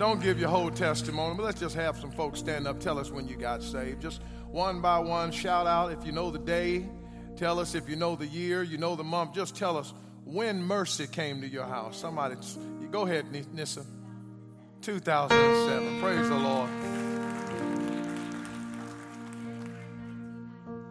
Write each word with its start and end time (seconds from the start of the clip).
Don't 0.00 0.22
give 0.22 0.40
your 0.40 0.48
whole 0.48 0.70
testimony, 0.70 1.34
but 1.36 1.44
let's 1.44 1.60
just 1.60 1.74
have 1.74 1.98
some 1.98 2.10
folks 2.10 2.38
stand 2.38 2.66
up. 2.66 2.80
Tell 2.80 2.98
us 2.98 3.10
when 3.10 3.28
you 3.28 3.36
got 3.36 3.62
saved. 3.62 4.00
Just 4.00 4.22
one 4.50 4.80
by 4.80 4.98
one, 4.98 5.30
shout 5.30 5.66
out 5.66 5.92
if 5.92 6.06
you 6.06 6.10
know 6.10 6.30
the 6.30 6.38
day. 6.38 6.88
Tell 7.36 7.60
us 7.60 7.74
if 7.74 7.86
you 7.86 7.96
know 7.96 8.16
the 8.16 8.26
year, 8.26 8.62
you 8.62 8.78
know 8.78 8.96
the 8.96 9.04
month. 9.04 9.34
Just 9.34 9.54
tell 9.54 9.76
us 9.76 9.92
when 10.24 10.62
mercy 10.62 11.06
came 11.06 11.42
to 11.42 11.46
your 11.46 11.66
house. 11.66 12.00
Somebody, 12.00 12.36
you 12.80 12.88
go 12.90 13.02
ahead, 13.02 13.26
Nissa. 13.52 13.84
2007. 14.80 16.00
Praise 16.00 16.28
the 16.30 16.34
Lord. 16.34 16.70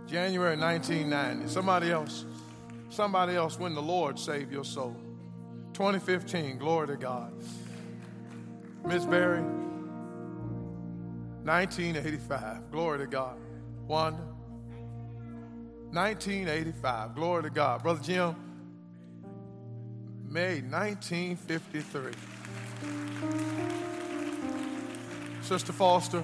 January 0.05 0.55
1990. 0.55 1.51
Somebody 1.51 1.89
else. 1.89 2.25
Somebody 2.91 3.35
else 3.35 3.57
when 3.57 3.73
the 3.73 3.81
Lord 3.81 4.19
saved 4.19 4.51
your 4.51 4.63
soul. 4.63 4.95
2015. 5.73 6.59
Glory 6.59 6.85
to 6.89 6.95
God. 6.95 7.33
Miss 8.85 9.05
Barry, 9.05 9.41
1985. 11.43 12.71
Glory 12.71 12.99
to 12.99 13.07
God. 13.07 13.37
One. 13.87 14.13
1985. 15.91 17.15
Glory 17.15 17.43
to 17.43 17.49
God. 17.49 17.81
Brother 17.81 18.01
Jim, 18.03 18.35
May 20.27 20.61
1953. 20.61 22.11
Sister 25.41 25.73
Foster, 25.73 26.23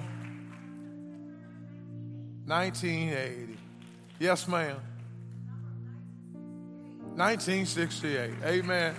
1980. 2.44 3.58
Yes, 4.20 4.46
ma'am. 4.46 4.76
1968. 7.16 8.30
Amen. 8.44 8.94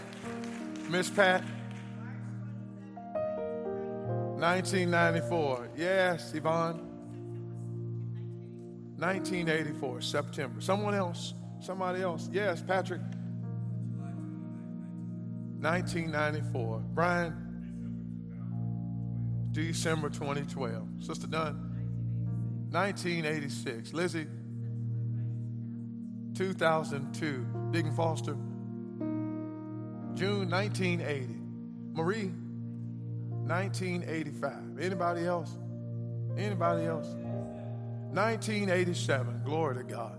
Miss 0.89 1.09
Pat, 1.09 1.43
1994. 4.39 5.69
Yes, 5.75 6.33
Yvonne. 6.35 6.77
1984, 8.97 10.01
September. 10.01 10.61
Someone 10.61 10.93
else. 10.93 11.33
Somebody 11.59 12.03
else. 12.03 12.29
Yes, 12.31 12.61
Patrick. 12.61 13.01
1994. 15.59 16.83
Brian. 16.93 17.35
December 19.51 20.09
2012. 20.09 20.87
Sister 20.99 21.25
Dunn. 21.25 21.55
1986. 22.69 23.93
Lizzie. 23.93 24.27
2002. 26.35 27.45
Deacon 27.71 27.95
Foster. 27.95 28.35
June 30.13 30.47
1980. 30.49 31.39
Marie. 31.93 32.31
1985. 33.47 34.79
Anybody 34.79 35.25
else? 35.25 35.51
Anybody 36.37 36.85
else? 36.85 37.07
1987. 38.13 39.41
Glory 39.43 39.75
to 39.75 39.83
God. 39.83 40.17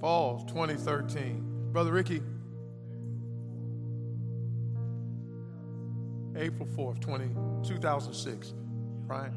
Falls 0.00 0.44
2013. 0.44 1.72
Brother 1.72 1.92
Ricky. 1.92 2.22
April 6.36 6.66
4th, 6.68 7.00
20, 7.00 7.28
2006. 7.68 8.54
Right? 9.06 9.30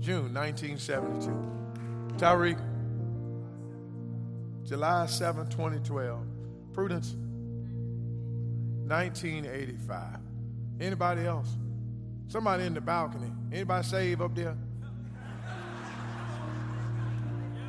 June 0.00 0.32
1972. 0.32 1.30
Tyreek. 2.16 2.60
July 4.64 5.06
7, 5.06 5.48
2012. 5.48 6.20
Prudence. 6.72 7.16
1985. 8.86 10.18
Anybody 10.80 11.26
else? 11.26 11.56
Somebody 12.28 12.64
in 12.64 12.74
the 12.74 12.80
balcony. 12.80 13.32
Anybody 13.52 13.86
save 13.86 14.20
up 14.20 14.34
there? 14.34 14.56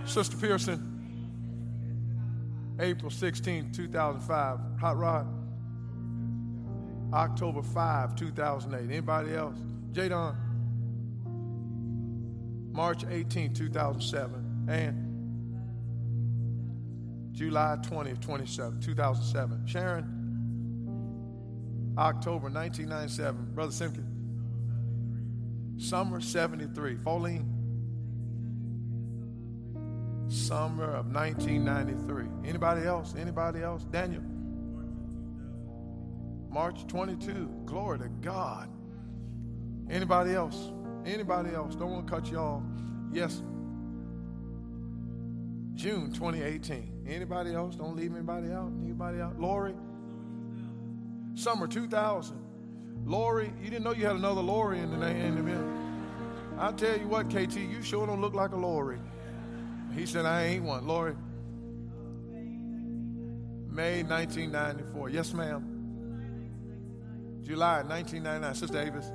Sister 0.06 0.38
Pearson. 0.38 0.92
April 2.80 3.12
16, 3.12 3.72
2005. 3.72 4.60
Hot 4.80 4.98
Rod. 4.98 5.28
October 7.14 7.62
5, 7.62 8.16
2008. 8.16 8.92
Anybody 8.92 9.34
else? 9.36 9.58
Jadon. 9.94 10.36
March 12.72 13.06
18, 13.10 13.54
2007. 13.54 14.68
And 14.68 15.06
July 17.32 17.78
20, 17.84 18.14
27, 18.16 18.82
2007. 18.82 19.68
Sharon. 19.68 20.15
October 21.98 22.50
1997. 22.50 23.54
Brother 23.54 23.72
Simpkins. 23.72 24.12
Summer 25.78 26.22
73. 26.22 26.96
Pauline. 26.96 27.52
Summer 30.28 30.92
of 30.92 31.14
1993. 31.14 32.50
Anybody 32.50 32.86
else? 32.86 33.14
Anybody 33.18 33.62
else? 33.62 33.84
Daniel. 33.86 34.24
March 36.50 36.88
22. 36.88 37.64
Glory 37.66 38.00
to 38.00 38.10
God. 38.22 38.70
Anybody 39.90 40.34
else? 40.34 40.72
Anybody 41.06 41.54
else? 41.54 41.76
Don't 41.76 41.92
want 41.92 42.08
to 42.08 42.12
cut 42.14 42.32
you 42.32 42.38
off. 42.38 42.64
Yes. 43.12 43.42
June 45.76 46.12
2018. 46.12 47.04
Anybody 47.08 47.54
else? 47.54 47.76
Don't 47.76 47.96
leave 47.96 48.14
anybody 48.14 48.52
out. 48.52 48.72
Anybody 48.84 49.22
out? 49.22 49.40
Lori? 49.40 49.76
Summer 51.36 51.68
2000. 51.68 52.38
Lori, 53.06 53.54
you 53.62 53.70
didn't 53.70 53.84
know 53.84 53.94
you 53.94 54.06
had 54.06 54.16
another 54.16 54.42
Lori 54.42 54.80
in 54.80 54.90
the 54.90 54.98
name 54.98 55.38
of 55.38 55.48
it. 55.48 55.66
I 56.58 56.72
tell 56.72 56.98
you 56.98 57.08
what, 57.08 57.30
KT, 57.30 57.58
you 57.58 57.84
sure 57.84 58.08
don't 58.08 58.22
look 58.22 58.34
like 58.34 58.52
a 58.52 58.56
Lori. 58.56 58.98
He 59.94 60.06
said, 60.06 60.26
I 60.26 60.44
ain't 60.46 60.64
one. 60.64 60.88
Lori. 60.88 61.16
May 63.70 64.04
1994. 64.04 65.10
Yes, 65.10 65.34
ma'am. 65.34 65.72
July 67.44 67.84
1999. 67.84 68.56
Sister 68.56 68.74
Davis. 68.74 69.12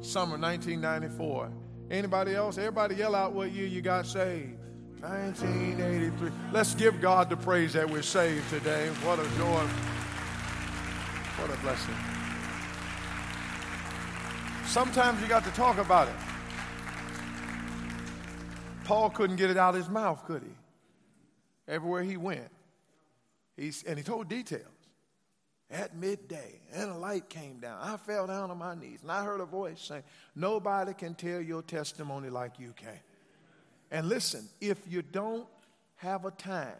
Summer 0.00 0.38
1994. 0.38 1.50
Anybody 1.90 2.34
else? 2.34 2.56
Everybody 2.58 2.94
yell 2.94 3.14
out 3.14 3.32
what 3.32 3.52
year 3.52 3.66
you 3.66 3.82
got 3.82 4.06
saved. 4.06 4.58
1983. 5.00 6.30
Let's 6.52 6.74
give 6.74 7.00
God 7.00 7.28
the 7.28 7.36
praise 7.36 7.74
that 7.74 7.88
we're 7.90 8.02
saved 8.02 8.48
today. 8.50 8.88
What 9.02 9.18
a 9.18 9.28
joy. 9.36 9.95
What 11.38 11.50
a 11.50 11.60
blessing. 11.60 11.94
Sometimes 14.66 15.20
you 15.20 15.28
got 15.28 15.44
to 15.44 15.50
talk 15.50 15.78
about 15.78 16.08
it. 16.08 16.14
Paul 18.84 19.10
couldn't 19.10 19.36
get 19.36 19.50
it 19.50 19.56
out 19.56 19.74
of 19.74 19.80
his 19.80 19.90
mouth, 19.90 20.24
could 20.26 20.42
he? 20.42 20.52
Everywhere 21.68 22.02
he 22.02 22.16
went. 22.16 22.48
He's, 23.56 23.82
and 23.82 23.98
he 23.98 24.04
told 24.04 24.28
details. 24.28 24.62
At 25.68 25.96
midday, 25.96 26.60
and 26.72 26.90
a 26.90 26.94
light 26.94 27.28
came 27.28 27.58
down. 27.58 27.80
I 27.82 27.96
fell 27.96 28.28
down 28.28 28.52
on 28.52 28.58
my 28.58 28.76
knees, 28.76 29.00
and 29.02 29.10
I 29.10 29.24
heard 29.24 29.40
a 29.40 29.44
voice 29.44 29.80
saying, 29.80 30.04
Nobody 30.36 30.94
can 30.94 31.14
tell 31.14 31.40
your 31.40 31.62
testimony 31.62 32.30
like 32.30 32.60
you 32.60 32.72
can. 32.76 33.00
And 33.90 34.08
listen, 34.08 34.48
if 34.60 34.78
you 34.88 35.02
don't 35.02 35.48
have 35.96 36.24
a 36.24 36.30
time 36.30 36.76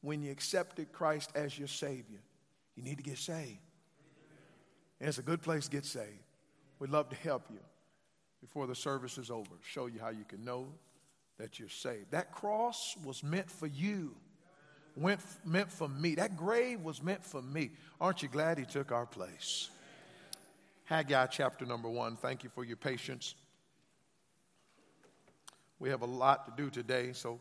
when 0.00 0.22
you 0.22 0.32
accepted 0.32 0.92
Christ 0.92 1.30
as 1.34 1.58
your 1.58 1.68
Savior, 1.68 2.20
you 2.74 2.82
need 2.82 2.96
to 2.96 3.02
get 3.02 3.18
saved. 3.18 3.58
And 5.00 5.08
it's 5.08 5.18
a 5.18 5.22
good 5.22 5.42
place 5.42 5.64
to 5.66 5.70
get 5.70 5.84
saved. 5.84 6.22
We'd 6.78 6.90
love 6.90 7.08
to 7.10 7.16
help 7.16 7.44
you 7.50 7.58
before 8.40 8.66
the 8.66 8.74
service 8.74 9.18
is 9.18 9.30
over, 9.30 9.50
show 9.62 9.86
you 9.86 9.98
how 10.00 10.10
you 10.10 10.24
can 10.24 10.44
know 10.44 10.68
that 11.38 11.58
you're 11.58 11.68
saved. 11.68 12.10
That 12.10 12.32
cross 12.32 12.96
was 13.04 13.22
meant 13.22 13.50
for 13.50 13.66
you, 13.66 14.14
went, 14.94 15.20
meant 15.44 15.70
for 15.70 15.88
me. 15.88 16.14
That 16.14 16.36
grave 16.36 16.80
was 16.80 17.02
meant 17.02 17.24
for 17.24 17.42
me. 17.42 17.72
Aren't 18.00 18.22
you 18.22 18.28
glad 18.28 18.58
He 18.58 18.64
took 18.64 18.92
our 18.92 19.06
place? 19.06 19.70
Haggai 20.84 21.26
chapter 21.26 21.66
number 21.66 21.88
one. 21.88 22.16
Thank 22.16 22.44
you 22.44 22.50
for 22.50 22.64
your 22.64 22.76
patience. 22.76 23.34
We 25.78 25.90
have 25.90 26.02
a 26.02 26.06
lot 26.06 26.46
to 26.46 26.62
do 26.62 26.70
today, 26.70 27.12
so 27.12 27.40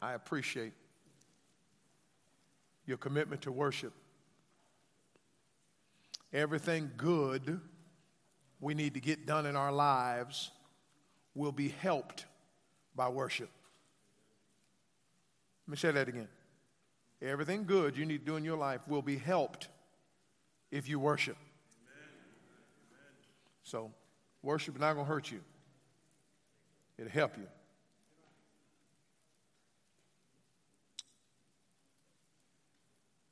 I 0.00 0.12
appreciate 0.12 0.72
your 2.86 2.96
commitment 2.96 3.42
to 3.42 3.52
worship. 3.52 3.92
Everything 6.32 6.90
good 6.96 7.60
we 8.60 8.74
need 8.74 8.94
to 8.94 9.00
get 9.00 9.26
done 9.26 9.46
in 9.46 9.56
our 9.56 9.72
lives 9.72 10.50
will 11.34 11.52
be 11.52 11.68
helped 11.68 12.26
by 12.94 13.08
worship. 13.08 13.50
Let 15.66 15.72
me 15.72 15.76
say 15.76 15.90
that 15.92 16.08
again. 16.08 16.28
Everything 17.22 17.64
good 17.64 17.96
you 17.96 18.06
need 18.06 18.18
to 18.18 18.24
do 18.24 18.36
in 18.36 18.44
your 18.44 18.56
life 18.56 18.86
will 18.88 19.02
be 19.02 19.16
helped 19.16 19.68
if 20.70 20.88
you 20.88 20.98
worship. 20.98 21.36
So, 23.62 23.92
worship 24.42 24.74
is 24.74 24.80
not 24.80 24.94
going 24.94 25.06
to 25.06 25.12
hurt 25.12 25.30
you, 25.30 25.40
it'll 26.98 27.10
help 27.10 27.36
you. 27.36 27.46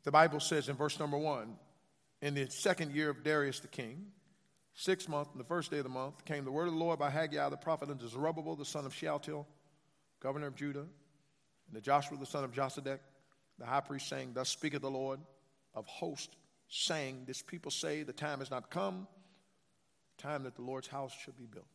The 0.05 0.13
Bible 0.13 0.41
says 0.41 0.69
in 0.69 0.77
verse 0.77 0.99
number 0.99 1.19
one, 1.19 1.57
in 2.21 2.35
the 2.35 2.49
second 2.51 2.95
year 2.95 3.11
of 3.11 3.23
Darius 3.23 3.61
the 3.61 3.69
king, 3.69 4.07
sixth 4.75 5.09
month, 5.09 5.29
on 5.33 5.39
the 5.39 5.45
first 5.45 5.71
day 5.71 5.79
of 5.79 5.85
the 5.85 5.91
month, 5.91 6.25
came 6.25 6.45
the 6.45 6.53
word 6.53 6.67
of 6.67 6.75
the 6.75 6.79
Lord 6.79 6.99
by 6.99 7.11
Haggai 7.11 7.49
the 7.49 7.57
prophet 7.57 7.91
unto 7.91 8.09
Zerubbabel 8.09 8.57
the 8.57 8.65
son 8.65 8.87
of 8.87 8.95
Shealtiel, 8.95 9.47
governor 10.21 10.49
of 10.49 10.57
Judah, 10.57 10.87
and 11.67 11.75
to 11.75 11.81
Joshua 11.81 12.17
the 12.19 12.27
son 12.27 12.45
of 12.45 12.53
Josedech, 12.53 13.01
the 13.59 13.67
high 13.67 13.81
priest, 13.81 14.09
saying, 14.09 14.33
Thus 14.35 14.49
speaketh 14.49 14.83
the 14.83 14.91
Lord 14.91 15.21
of 15.75 15.87
hosts, 15.87 16.37
saying, 16.69 17.25
This 17.27 17.43
people 17.43 17.71
say 17.71 18.03
the 18.03 18.13
time 18.13 18.41
is 18.41 18.51
not 18.51 18.71
come, 18.71 19.07
time 20.17 20.43
that 20.45 20.57
the 20.57 20.63
Lord's 20.63 20.89
house 20.89 21.13
should 21.25 21.37
be 21.37 21.47
built. 21.47 21.67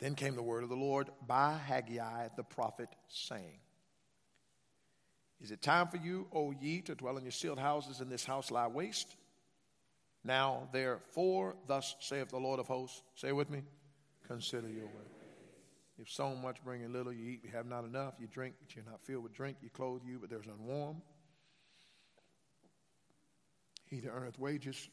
Then 0.00 0.16
came 0.16 0.34
the 0.34 0.42
word 0.42 0.64
of 0.64 0.68
the 0.68 0.76
Lord 0.76 1.08
by 1.26 1.56
Haggai 1.56 2.28
the 2.36 2.42
prophet, 2.42 2.88
saying, 3.08 3.60
Is 5.40 5.50
it 5.50 5.60
time 5.60 5.88
for 5.88 5.98
you, 5.98 6.26
O 6.32 6.52
ye, 6.52 6.80
to 6.82 6.94
dwell 6.94 7.16
in 7.18 7.24
your 7.24 7.32
sealed 7.32 7.58
houses, 7.58 8.00
and 8.00 8.10
this 8.10 8.24
house 8.24 8.50
lie 8.50 8.66
waste? 8.66 9.16
Now, 10.24 10.68
therefore, 10.72 11.56
thus 11.66 11.96
saith 12.00 12.30
the 12.30 12.38
Lord 12.38 12.58
of 12.58 12.66
hosts, 12.66 13.02
say 13.14 13.32
with 13.32 13.50
me, 13.50 13.62
consider 14.26 14.68
your 14.68 14.86
way. 14.86 15.04
If 15.98 16.10
so 16.10 16.34
much 16.34 16.64
bring 16.64 16.84
a 16.84 16.88
little, 16.88 17.12
you 17.12 17.28
eat, 17.28 17.40
you 17.44 17.50
have 17.50 17.66
not 17.66 17.84
enough, 17.84 18.14
you 18.18 18.26
drink, 18.26 18.54
but 18.60 18.74
you're 18.74 18.84
not 18.84 19.02
filled 19.02 19.22
with 19.22 19.34
drink, 19.34 19.58
you 19.60 19.68
clothe 19.68 20.02
you, 20.04 20.18
but 20.18 20.30
there's 20.30 20.46
none 20.46 20.64
warm. 20.64 21.02
He 23.86 24.00
that 24.00 24.10
earneth 24.10 24.38
wages, 24.38 24.88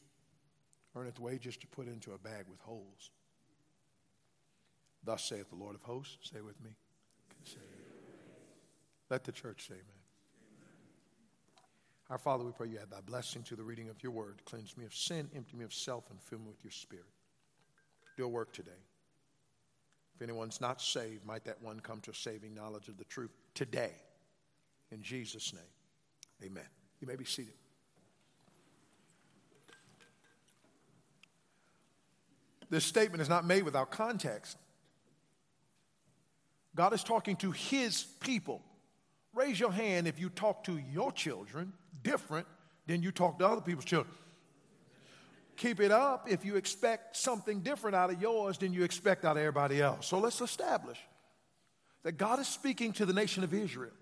earneth 0.94 1.18
wages 1.18 1.56
to 1.56 1.66
put 1.66 1.88
into 1.88 2.12
a 2.12 2.18
bag 2.18 2.44
with 2.48 2.60
holes. 2.60 3.10
Thus 5.02 5.24
saith 5.24 5.48
the 5.48 5.56
Lord 5.56 5.74
of 5.74 5.82
hosts, 5.82 6.30
say 6.30 6.40
with 6.40 6.62
me, 6.62 6.70
consider. 7.36 7.64
Let 9.10 9.24
the 9.24 9.32
church 9.32 9.66
say 9.66 9.74
amen. 9.74 10.01
Our 12.12 12.18
Father, 12.18 12.44
we 12.44 12.52
pray 12.52 12.68
you 12.68 12.78
add 12.78 12.90
thy 12.90 13.00
blessing 13.00 13.42
to 13.44 13.56
the 13.56 13.62
reading 13.62 13.88
of 13.88 14.02
your 14.02 14.12
word. 14.12 14.42
Cleanse 14.44 14.76
me 14.76 14.84
of 14.84 14.94
sin, 14.94 15.30
empty 15.34 15.56
me 15.56 15.64
of 15.64 15.72
self, 15.72 16.10
and 16.10 16.20
fill 16.20 16.40
me 16.40 16.48
with 16.48 16.62
your 16.62 16.70
spirit. 16.70 17.06
Do 18.18 18.26
a 18.26 18.28
work 18.28 18.52
today. 18.52 18.70
If 20.14 20.20
anyone's 20.20 20.60
not 20.60 20.82
saved, 20.82 21.24
might 21.24 21.42
that 21.46 21.62
one 21.62 21.80
come 21.80 22.02
to 22.02 22.10
a 22.10 22.14
saving 22.14 22.54
knowledge 22.54 22.88
of 22.88 22.98
the 22.98 23.06
truth 23.06 23.30
today. 23.54 23.92
In 24.90 25.00
Jesus' 25.00 25.54
name, 25.54 26.50
amen. 26.50 26.66
You 27.00 27.06
may 27.06 27.16
be 27.16 27.24
seated. 27.24 27.54
This 32.68 32.84
statement 32.84 33.22
is 33.22 33.30
not 33.30 33.46
made 33.46 33.62
without 33.62 33.90
context. 33.90 34.58
God 36.74 36.92
is 36.92 37.02
talking 37.02 37.36
to 37.36 37.52
his 37.52 38.02
people. 38.20 38.60
Raise 39.32 39.58
your 39.58 39.72
hand 39.72 40.06
if 40.06 40.20
you 40.20 40.28
talk 40.28 40.64
to 40.64 40.76
your 40.76 41.10
children 41.10 41.72
different 42.02 42.46
than 42.86 43.02
you 43.02 43.12
talk 43.12 43.38
to 43.38 43.46
other 43.46 43.60
people's 43.60 43.84
children. 43.84 44.14
Keep 45.56 45.80
it 45.80 45.90
up 45.90 46.30
if 46.30 46.44
you 46.44 46.56
expect 46.56 47.16
something 47.16 47.60
different 47.60 47.94
out 47.94 48.10
of 48.10 48.20
yours 48.20 48.58
than 48.58 48.72
you 48.72 48.84
expect 48.84 49.24
out 49.24 49.36
of 49.36 49.42
everybody 49.42 49.80
else. 49.80 50.06
So 50.06 50.18
let's 50.18 50.40
establish 50.40 50.98
that 52.02 52.12
God 52.12 52.40
is 52.40 52.48
speaking 52.48 52.92
to 52.94 53.06
the 53.06 53.12
nation 53.12 53.44
of 53.44 53.54
Israel. 53.54 53.92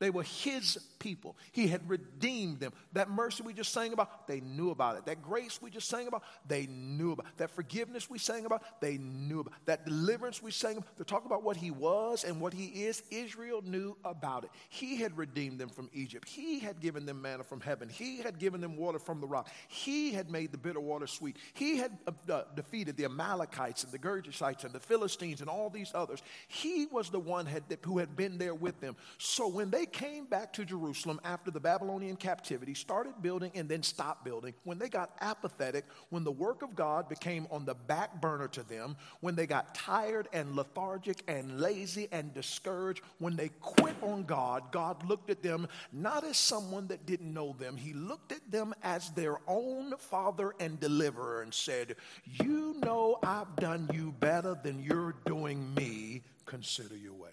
They 0.00 0.10
were 0.10 0.22
his 0.22 0.78
people. 0.98 1.36
He 1.52 1.68
had 1.68 1.88
redeemed 1.88 2.58
them. 2.58 2.72
That 2.94 3.10
mercy 3.10 3.42
we 3.42 3.52
just 3.52 3.72
sang 3.72 3.92
about, 3.92 4.26
they 4.26 4.40
knew 4.40 4.70
about 4.70 4.96
it. 4.96 5.04
That 5.04 5.22
grace 5.22 5.60
we 5.60 5.70
just 5.70 5.88
sang 5.88 6.08
about, 6.08 6.22
they 6.48 6.66
knew 6.66 7.12
about. 7.12 7.26
That 7.36 7.50
forgiveness 7.50 8.08
we 8.08 8.18
sang 8.18 8.46
about, 8.46 8.80
they 8.80 8.96
knew 8.96 9.40
about. 9.40 9.52
That 9.66 9.84
deliverance 9.84 10.42
we 10.42 10.50
sang 10.52 10.78
about, 10.78 10.96
to 10.96 11.04
talk 11.04 11.26
about 11.26 11.42
what 11.42 11.58
he 11.58 11.70
was 11.70 12.24
and 12.24 12.40
what 12.40 12.54
he 12.54 12.84
is, 12.84 13.02
Israel 13.10 13.62
knew 13.62 13.94
about 14.02 14.44
it. 14.44 14.50
He 14.70 14.96
had 14.96 15.16
redeemed 15.18 15.58
them 15.58 15.68
from 15.68 15.90
Egypt. 15.92 16.26
He 16.26 16.60
had 16.60 16.80
given 16.80 17.04
them 17.04 17.20
manna 17.20 17.44
from 17.44 17.60
heaven. 17.60 17.90
He 17.90 18.18
had 18.18 18.38
given 18.38 18.62
them 18.62 18.78
water 18.78 18.98
from 18.98 19.20
the 19.20 19.26
rock. 19.26 19.50
He 19.68 20.12
had 20.12 20.30
made 20.30 20.50
the 20.50 20.58
bitter 20.58 20.80
water 20.80 21.06
sweet. 21.06 21.36
He 21.52 21.76
had 21.76 21.98
uh, 22.30 22.44
defeated 22.56 22.96
the 22.96 23.04
Amalekites 23.04 23.84
and 23.84 23.92
the 23.92 23.98
Girgashites 23.98 24.64
and 24.64 24.72
the 24.72 24.80
Philistines 24.80 25.42
and 25.42 25.50
all 25.50 25.68
these 25.68 25.92
others. 25.94 26.22
He 26.48 26.86
was 26.90 27.10
the 27.10 27.20
one 27.20 27.44
had, 27.44 27.64
who 27.82 27.98
had 27.98 28.16
been 28.16 28.38
there 28.38 28.54
with 28.54 28.80
them. 28.80 28.96
So 29.18 29.46
when 29.46 29.70
they 29.70 29.86
came 29.92 30.24
back 30.24 30.52
to 30.54 30.64
Jerusalem 30.64 31.20
after 31.24 31.50
the 31.50 31.60
Babylonian 31.60 32.16
captivity, 32.16 32.74
started 32.74 33.14
building 33.20 33.52
and 33.54 33.68
then 33.68 33.82
stopped 33.82 34.24
building, 34.24 34.54
when 34.64 34.78
they 34.78 34.88
got 34.88 35.10
apathetic, 35.20 35.84
when 36.08 36.24
the 36.24 36.32
work 36.32 36.62
of 36.62 36.74
God 36.74 37.08
became 37.08 37.46
on 37.50 37.64
the 37.64 37.74
back 37.74 38.20
burner 38.20 38.48
to 38.48 38.62
them, 38.62 38.96
when 39.20 39.34
they 39.34 39.46
got 39.46 39.74
tired 39.74 40.28
and 40.32 40.56
lethargic 40.56 41.22
and 41.28 41.60
lazy 41.60 42.08
and 42.12 42.32
discouraged, 42.34 43.02
when 43.18 43.36
they 43.36 43.50
quit 43.60 43.96
on 44.02 44.24
God, 44.24 44.72
God 44.72 45.06
looked 45.08 45.30
at 45.30 45.42
them 45.42 45.68
not 45.92 46.24
as 46.24 46.36
someone 46.36 46.86
that 46.88 47.06
didn't 47.06 47.32
know 47.32 47.54
them, 47.58 47.76
He 47.76 47.92
looked 47.92 48.32
at 48.32 48.50
them 48.50 48.74
as 48.82 49.10
their 49.10 49.38
own 49.46 49.96
Father 49.98 50.54
and 50.60 50.80
deliverer 50.80 51.42
and 51.42 51.52
said, 51.52 51.96
You 52.24 52.76
know 52.82 53.18
I've 53.22 53.54
done 53.56 53.88
you 53.92 54.12
better 54.18 54.58
than 54.62 54.82
you're 54.82 55.14
doing 55.26 55.74
me. 55.74 56.22
Consider 56.46 56.96
your 56.96 57.14
ways. 57.14 57.32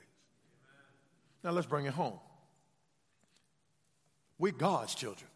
Now 1.44 1.52
let's 1.52 1.68
bring 1.68 1.86
it 1.86 1.94
home. 1.94 2.20
We're 4.40 4.52
God's 4.52 4.96
children. 4.96 5.30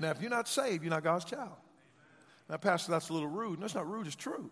Now, 0.00 0.10
if 0.10 0.20
you're 0.20 0.30
not 0.30 0.48
saved, 0.48 0.82
you're 0.82 0.90
not 0.90 1.04
God's 1.04 1.24
child. 1.24 1.52
Now, 2.48 2.56
Pastor, 2.56 2.92
that's 2.92 3.08
a 3.08 3.12
little 3.12 3.28
rude. 3.28 3.60
That's 3.60 3.74
not 3.74 3.88
rude, 3.88 4.06
it's 4.06 4.16
true. 4.16 4.50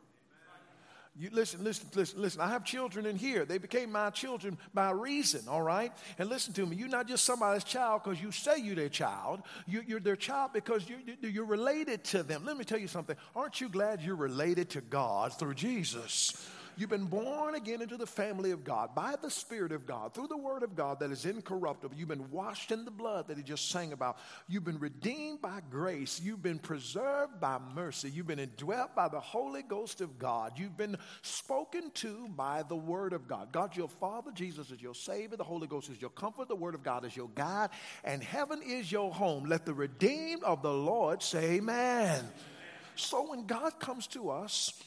You 1.15 1.29
listen, 1.31 1.63
listen, 1.63 1.87
listen, 1.95 2.23
listen. 2.23 2.41
I 2.41 2.49
have 2.49 2.65
children 2.65 3.05
in 3.05 3.17
here. 3.17 3.45
They 3.45 3.59
became 3.59 3.93
my 3.93 4.09
children 4.09 4.57
by 4.73 4.93
reason, 4.93 5.43
all 5.47 5.61
right? 5.61 5.93
And 6.19 6.31
listen 6.31 6.55
to 6.55 6.65
me. 6.65 6.75
You're 6.75 6.89
not 6.89 7.07
just 7.07 7.27
somebody's 7.27 7.65
child 7.65 8.03
because 8.03 8.23
you 8.23 8.33
say 8.33 8.59
you're 8.59 8.75
their 8.75 8.89
child. 8.89 9.43
You, 9.67 9.97
are 9.97 10.01
their 10.01 10.17
child 10.17 10.53
because 10.55 10.89
you, 10.89 10.97
you're 11.21 11.45
related 11.45 12.03
to 12.05 12.23
them. 12.23 12.47
Let 12.47 12.57
me 12.57 12.65
tell 12.65 12.79
you 12.79 12.89
something. 12.89 13.15
Aren't 13.37 13.61
you 13.61 13.69
glad 13.69 14.01
you're 14.01 14.17
related 14.17 14.71
to 14.71 14.81
God 14.81 15.35
through 15.35 15.53
Jesus? 15.53 16.49
You've 16.77 16.91
been 16.91 17.07
born 17.07 17.55
again 17.55 17.83
into 17.83 17.97
the 17.97 18.07
family 18.07 18.51
of 18.51 18.65
God 18.65 18.95
by 18.95 19.15
the 19.21 19.31
Spirit 19.31 19.73
of 19.73 19.87
God, 19.87 20.15
through 20.15 20.29
the 20.29 20.37
Word 20.37 20.63
of 20.63 20.75
God 20.75 21.01
that 21.01 21.11
is 21.11 21.27
incorruptible. 21.27 21.95
You've 21.97 22.09
been 22.09 22.31
washed 22.31 22.73
in 22.73 22.85
the 22.85 22.91
blood 22.91 23.29
that 23.29 23.37
He 23.37 23.43
just 23.43 23.71
sang 23.71 23.93
about. 23.93 24.19
You've 24.49 24.65
been 24.65 24.79
redeemed 24.79 25.43
by 25.43 25.61
grace. 25.71 26.21
You've 26.23 26.43
been 26.43 26.59
preserved 26.59 27.41
by 27.41 27.59
mercy. 27.75 28.11
You've 28.11 28.27
been 28.27 28.39
indwelt 28.39 28.95
by 28.95 29.09
the 29.09 29.21
Holy 29.21 29.63
Ghost 29.63 30.01
of 30.01 30.19
God. 30.19 30.53
You've 30.57 30.77
been 30.77 30.97
spoken 31.21 31.91
to 31.95 32.29
by 32.29 32.63
the 32.63 32.77
Word 32.77 33.13
of 33.13 33.29
God. 33.29 33.53
God, 33.53 33.77
your 33.77 33.89
Father, 33.89 34.31
Jesus 34.33 34.71
is 34.71 34.81
your 34.81 34.95
Savior, 34.95 35.37
the 35.37 35.45
Holy 35.45 35.67
Ghost 35.67 35.91
is 35.91 36.01
your 36.01 36.11
comfort, 36.11 36.49
the 36.49 36.57
Word 36.57 36.75
of 36.75 36.83
God 36.83 37.05
is 37.05 37.17
your 37.17 37.29
guide, 37.35 37.71
and 38.05 38.23
heaven 38.23 38.61
is 38.65 38.91
your 38.91 39.13
home. 39.13 39.45
Let 39.45 39.67
the 39.67 39.75
redeemed 39.75 40.43
of 40.43 40.63
the 40.63 40.73
Lord 40.73 41.23
say, 41.23 41.57
Amen. 41.57 42.25
So 42.97 43.31
when 43.31 43.47
God 43.47 43.79
comes 43.79 44.07
to 44.09 44.31
us, 44.31 44.83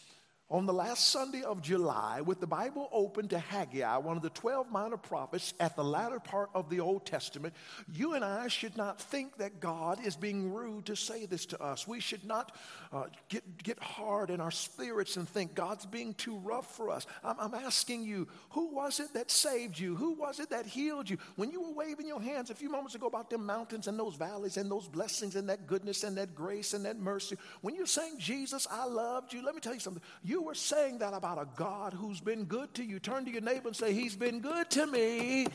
on 0.50 0.68
the 0.68 0.74
last 0.74 1.08
Sunday 1.08 1.42
of 1.42 1.60
July 1.62 2.22
with 2.22 2.40
the 2.40 2.46
Bible 2.46 2.88
open 2.92 3.28
to 3.30 3.40
Haggai, 3.40 3.98
one 3.98 4.16
of 4.16 4.22
the 4.22 4.30
12 4.30 4.72
minor 4.72 4.98
prophets 4.98 5.56
at 5.60 5.76
the 5.76 5.84
latter 5.84 6.20
part 6.20 6.52
of 6.54 6.70
the 6.70 6.80
Old 6.80 7.04
Testament, 7.04 7.56
you 7.92 8.14
and 8.14 8.24
I 8.24 8.48
should 8.48 8.78
not 8.78 9.02
think 9.02 9.38
that 9.38 9.60
God 9.60 10.06
is 10.06 10.16
being 10.16 10.54
rude 10.54 10.86
to 10.86 10.96
say 10.96 11.26
this 11.26 11.48
to 11.48 11.62
us. 11.62 11.88
We 11.88 12.00
should 12.00 12.24
not 12.26 12.56
uh, 12.94 13.06
get, 13.28 13.64
get 13.64 13.80
hard 13.80 14.30
in 14.30 14.40
our 14.40 14.52
spirits 14.52 15.18
and 15.18 15.28
think 15.28 15.56
God's 15.56 15.88
being 15.88 16.14
too 16.14 16.38
rough 16.38 16.76
for 16.76 16.92
us. 16.92 17.08
I'm, 17.24 17.40
I'm 17.40 17.54
asking 17.56 18.04
you, 18.04 18.28
who 18.52 18.76
was 18.76 19.00
it 19.00 19.14
that 19.14 19.32
saved 19.32 19.80
you? 19.80 19.96
Who 19.96 20.14
was 20.14 20.40
it 20.40 20.52
that 20.52 20.68
healed 20.68 21.10
you? 21.10 21.18
When 21.38 21.52
you 21.52 21.64
were 21.64 21.74
waving 21.74 22.08
your 22.08 22.22
hands 22.22 22.52
a 22.52 22.56
few 22.56 22.70
moments 22.70 22.94
ago 22.94 23.08
about 23.08 23.32
them 23.32 23.48
mountains 23.48 23.88
and 23.88 23.98
those 23.98 24.14
valleys 24.16 24.58
and 24.58 24.70
those 24.70 24.88
blessings 24.88 25.36
and 25.36 25.50
that 25.50 25.66
goodness 25.66 26.04
and 26.04 26.18
that 26.18 26.36
grace 26.36 26.76
and 26.76 26.86
that 26.86 27.00
mercy, 27.00 27.36
when 27.62 27.74
you're 27.74 27.88
saying, 27.88 28.20
Jesus, 28.20 28.68
I 28.70 28.86
loved 28.86 29.34
you, 29.34 29.44
let 29.44 29.56
me 29.56 29.62
tell 29.62 29.74
you 29.74 29.80
something. 29.80 30.04
You 30.22 30.35
you 30.36 30.42
were 30.42 30.54
saying 30.54 30.98
that 30.98 31.14
about 31.14 31.38
a 31.38 31.48
God 31.56 31.94
who's 31.94 32.20
been 32.20 32.44
good 32.44 32.74
to 32.74 32.84
you. 32.84 33.00
Turn 33.00 33.24
to 33.24 33.32
your 33.32 33.40
neighbor 33.40 33.70
and 33.70 33.76
say, 33.76 33.94
He's 33.94 34.18
been 34.18 34.42
good 34.42 34.70
to 34.72 34.86
me. 34.86 35.48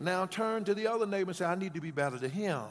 Now 0.00 0.26
turn 0.26 0.64
to 0.64 0.74
the 0.74 0.88
other 0.88 1.06
neighbor 1.06 1.30
and 1.30 1.36
say, 1.36 1.44
I 1.44 1.54
need 1.54 1.74
to 1.74 1.80
be 1.80 1.92
better 1.92 2.18
to 2.18 2.28
him. 2.28 2.64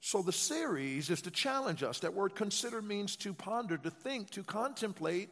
So 0.00 0.22
the 0.22 0.32
series 0.32 1.10
is 1.10 1.22
to 1.22 1.32
challenge 1.32 1.82
us. 1.82 1.98
That 2.00 2.14
word 2.14 2.36
consider 2.36 2.80
means 2.80 3.16
to 3.16 3.34
ponder, 3.34 3.76
to 3.78 3.90
think, 3.90 4.30
to 4.30 4.44
contemplate, 4.44 5.30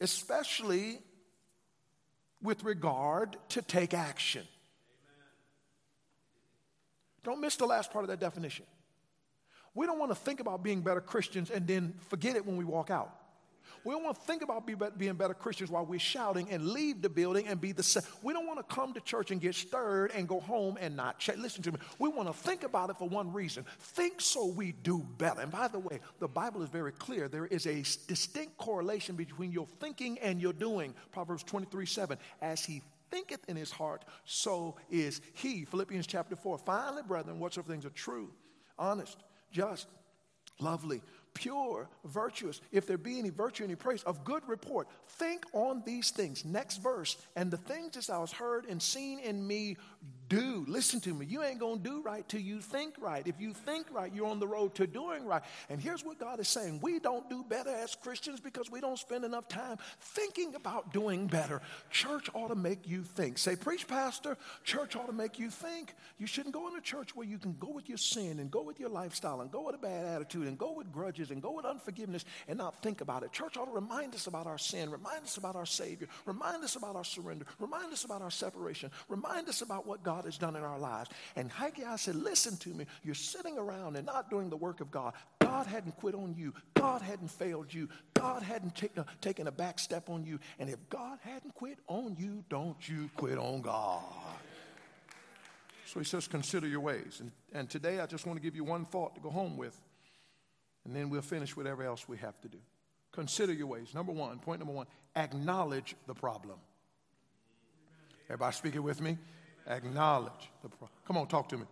especially 0.00 1.00
with 2.40 2.64
regard 2.64 3.36
to 3.50 3.60
take 3.60 3.92
action. 3.92 4.46
Don't 7.24 7.42
miss 7.42 7.56
the 7.56 7.66
last 7.66 7.92
part 7.92 8.04
of 8.04 8.08
that 8.08 8.20
definition. 8.20 8.64
We 9.76 9.86
don't 9.86 9.98
want 9.98 10.10
to 10.10 10.16
think 10.16 10.40
about 10.40 10.64
being 10.64 10.80
better 10.80 11.02
Christians 11.02 11.50
and 11.50 11.66
then 11.66 11.94
forget 12.08 12.34
it 12.34 12.44
when 12.44 12.56
we 12.56 12.64
walk 12.64 12.90
out. 12.90 13.14
We 13.84 13.92
don't 13.92 14.02
want 14.02 14.16
to 14.16 14.22
think 14.22 14.42
about 14.42 14.66
being 14.98 15.14
better 15.14 15.34
Christians 15.34 15.70
while 15.70 15.86
we're 15.86 16.00
shouting 16.00 16.50
and 16.50 16.66
leave 16.70 17.02
the 17.02 17.08
building 17.08 17.46
and 17.46 17.60
be 17.60 17.70
the 17.70 17.84
same. 17.84 18.02
We 18.20 18.32
don't 18.32 18.46
want 18.46 18.58
to 18.58 18.74
come 18.74 18.94
to 18.94 19.00
church 19.00 19.30
and 19.30 19.40
get 19.40 19.54
stirred 19.54 20.10
and 20.12 20.26
go 20.26 20.40
home 20.40 20.76
and 20.80 20.96
not 20.96 21.20
check. 21.20 21.36
Listen 21.36 21.62
to 21.62 21.72
me. 21.72 21.78
We 22.00 22.08
want 22.08 22.26
to 22.26 22.34
think 22.34 22.64
about 22.64 22.90
it 22.90 22.96
for 22.96 23.08
one 23.08 23.32
reason. 23.32 23.64
Think 23.78 24.20
so 24.20 24.46
we 24.46 24.72
do 24.72 25.06
better. 25.18 25.42
And 25.42 25.52
by 25.52 25.68
the 25.68 25.78
way, 25.78 26.00
the 26.18 26.26
Bible 26.26 26.62
is 26.62 26.68
very 26.68 26.90
clear. 26.90 27.28
There 27.28 27.46
is 27.46 27.66
a 27.66 27.82
distinct 28.08 28.56
correlation 28.56 29.14
between 29.14 29.52
your 29.52 29.66
thinking 29.78 30.18
and 30.18 30.40
your 30.40 30.52
doing. 30.52 30.94
Proverbs 31.12 31.44
23 31.44 31.86
7. 31.86 32.18
As 32.42 32.64
he 32.64 32.82
thinketh 33.12 33.44
in 33.46 33.56
his 33.56 33.70
heart, 33.70 34.04
so 34.24 34.76
is 34.90 35.20
he. 35.34 35.64
Philippians 35.64 36.08
chapter 36.08 36.34
4. 36.34 36.58
Finally, 36.58 37.02
brethren, 37.06 37.38
whatsoever 37.38 37.70
things 37.70 37.84
are 37.84 37.90
true, 37.90 38.32
honest, 38.78 39.22
just, 39.56 39.86
lovely, 40.60 41.00
pure, 41.32 41.88
virtuous, 42.04 42.60
if 42.72 42.86
there 42.86 42.98
be 42.98 43.18
any 43.18 43.30
virtue, 43.30 43.64
any 43.64 43.74
praise, 43.74 44.02
of 44.02 44.22
good 44.22 44.42
report, 44.46 44.86
think 45.06 45.44
on 45.54 45.82
these 45.86 46.10
things. 46.10 46.44
Next 46.44 46.76
verse, 46.76 47.16
and 47.36 47.50
the 47.50 47.56
things 47.56 47.94
that 47.94 48.06
thou 48.06 48.20
hast 48.20 48.34
heard 48.34 48.66
and 48.66 48.82
seen 48.82 49.18
in 49.18 49.46
me, 49.46 49.78
do. 50.28 50.64
Listen 50.68 51.00
to 51.00 51.14
me. 51.14 51.26
You 51.26 51.42
ain't 51.42 51.58
going 51.58 51.82
to 51.82 51.88
do 51.88 52.02
right 52.02 52.28
till 52.28 52.40
you 52.40 52.60
think 52.60 52.94
right. 52.98 53.26
If 53.26 53.40
you 53.40 53.52
think 53.52 53.86
right, 53.92 54.12
you're 54.14 54.26
on 54.26 54.40
the 54.40 54.46
road 54.46 54.74
to 54.76 54.86
doing 54.86 55.24
right. 55.24 55.42
And 55.68 55.80
here's 55.80 56.04
what 56.04 56.18
God 56.18 56.40
is 56.40 56.48
saying 56.48 56.80
we 56.82 56.98
don't 56.98 57.28
do 57.30 57.44
better 57.44 57.70
as 57.70 57.94
Christians 57.94 58.40
because 58.40 58.70
we 58.70 58.80
don't 58.80 58.98
spend 58.98 59.24
enough 59.24 59.48
time 59.48 59.78
thinking 60.00 60.54
about 60.54 60.92
doing 60.92 61.26
better. 61.26 61.60
Church 61.90 62.28
ought 62.34 62.48
to 62.48 62.54
make 62.54 62.88
you 62.88 63.02
think. 63.02 63.38
Say, 63.38 63.56
preach, 63.56 63.86
Pastor. 63.86 64.36
Church 64.64 64.96
ought 64.96 65.06
to 65.06 65.12
make 65.12 65.38
you 65.38 65.50
think. 65.50 65.94
You 66.18 66.26
shouldn't 66.26 66.54
go 66.54 66.68
in 66.68 66.76
a 66.76 66.80
church 66.80 67.14
where 67.14 67.26
you 67.26 67.38
can 67.38 67.56
go 67.58 67.70
with 67.70 67.88
your 67.88 67.98
sin 67.98 68.38
and 68.40 68.50
go 68.50 68.62
with 68.62 68.80
your 68.80 68.88
lifestyle 68.88 69.40
and 69.40 69.50
go 69.50 69.62
with 69.62 69.74
a 69.74 69.78
bad 69.78 70.06
attitude 70.06 70.46
and 70.46 70.58
go 70.58 70.72
with 70.72 70.92
grudges 70.92 71.30
and 71.30 71.40
go 71.40 71.52
with 71.52 71.64
unforgiveness 71.64 72.24
and 72.48 72.58
not 72.58 72.82
think 72.82 73.00
about 73.00 73.22
it. 73.22 73.32
Church 73.32 73.56
ought 73.56 73.66
to 73.66 73.72
remind 73.72 74.14
us 74.14 74.26
about 74.26 74.46
our 74.46 74.58
sin, 74.58 74.90
remind 74.90 75.24
us 75.24 75.36
about 75.36 75.56
our 75.56 75.66
Savior, 75.66 76.08
remind 76.24 76.64
us 76.64 76.76
about 76.76 76.96
our 76.96 77.04
surrender, 77.04 77.44
remind 77.58 77.92
us 77.92 78.04
about 78.04 78.22
our 78.22 78.30
separation, 78.30 78.90
remind 79.08 79.48
us 79.48 79.62
about 79.62 79.86
what 79.86 79.95
God 80.02 80.16
God 80.16 80.24
has 80.24 80.38
done 80.38 80.56
in 80.56 80.62
our 80.62 80.78
lives. 80.78 81.10
And 81.36 81.52
Haggai 81.52 81.96
said, 81.96 82.14
Listen 82.14 82.56
to 82.58 82.70
me. 82.70 82.86
You're 83.04 83.14
sitting 83.14 83.58
around 83.58 83.96
and 83.96 84.06
not 84.06 84.30
doing 84.30 84.48
the 84.48 84.56
work 84.56 84.80
of 84.80 84.90
God. 84.90 85.12
God 85.40 85.66
hadn't 85.66 85.94
quit 85.96 86.14
on 86.14 86.34
you. 86.34 86.54
God 86.72 87.02
hadn't 87.02 87.30
failed 87.30 87.72
you. 87.72 87.90
God 88.14 88.42
hadn't 88.42 88.74
take, 88.74 88.96
uh, 88.96 89.04
taken 89.20 89.46
a 89.46 89.52
back 89.52 89.78
step 89.78 90.08
on 90.08 90.24
you. 90.24 90.38
And 90.58 90.70
if 90.70 90.78
God 90.88 91.18
hadn't 91.22 91.54
quit 91.54 91.78
on 91.86 92.16
you, 92.18 92.44
don't 92.48 92.88
you 92.88 93.10
quit 93.14 93.36
on 93.36 93.60
God. 93.60 94.02
So 95.84 96.00
he 96.00 96.06
says, 96.06 96.26
Consider 96.26 96.66
your 96.66 96.80
ways. 96.80 97.18
And, 97.20 97.30
and 97.52 97.68
today 97.68 98.00
I 98.00 98.06
just 98.06 98.26
want 98.26 98.38
to 98.38 98.42
give 98.42 98.56
you 98.56 98.64
one 98.64 98.86
thought 98.86 99.14
to 99.16 99.20
go 99.20 99.28
home 99.28 99.58
with. 99.58 99.78
And 100.86 100.96
then 100.96 101.10
we'll 101.10 101.20
finish 101.20 101.54
whatever 101.54 101.82
else 101.82 102.08
we 102.08 102.16
have 102.18 102.40
to 102.40 102.48
do. 102.48 102.58
Consider 103.12 103.52
your 103.52 103.66
ways. 103.66 103.92
Number 103.94 104.12
one, 104.12 104.38
point 104.38 104.60
number 104.60 104.72
one, 104.72 104.86
acknowledge 105.14 105.94
the 106.06 106.14
problem. 106.14 106.58
Everybody 108.28 108.56
speaking 108.56 108.82
with 108.82 109.02
me? 109.02 109.18
Acknowledge 109.66 110.50
the 110.62 110.68
problem. 110.68 110.90
Come 111.06 111.16
on, 111.16 111.26
talk 111.26 111.48
to 111.48 111.56
me. 111.56 111.64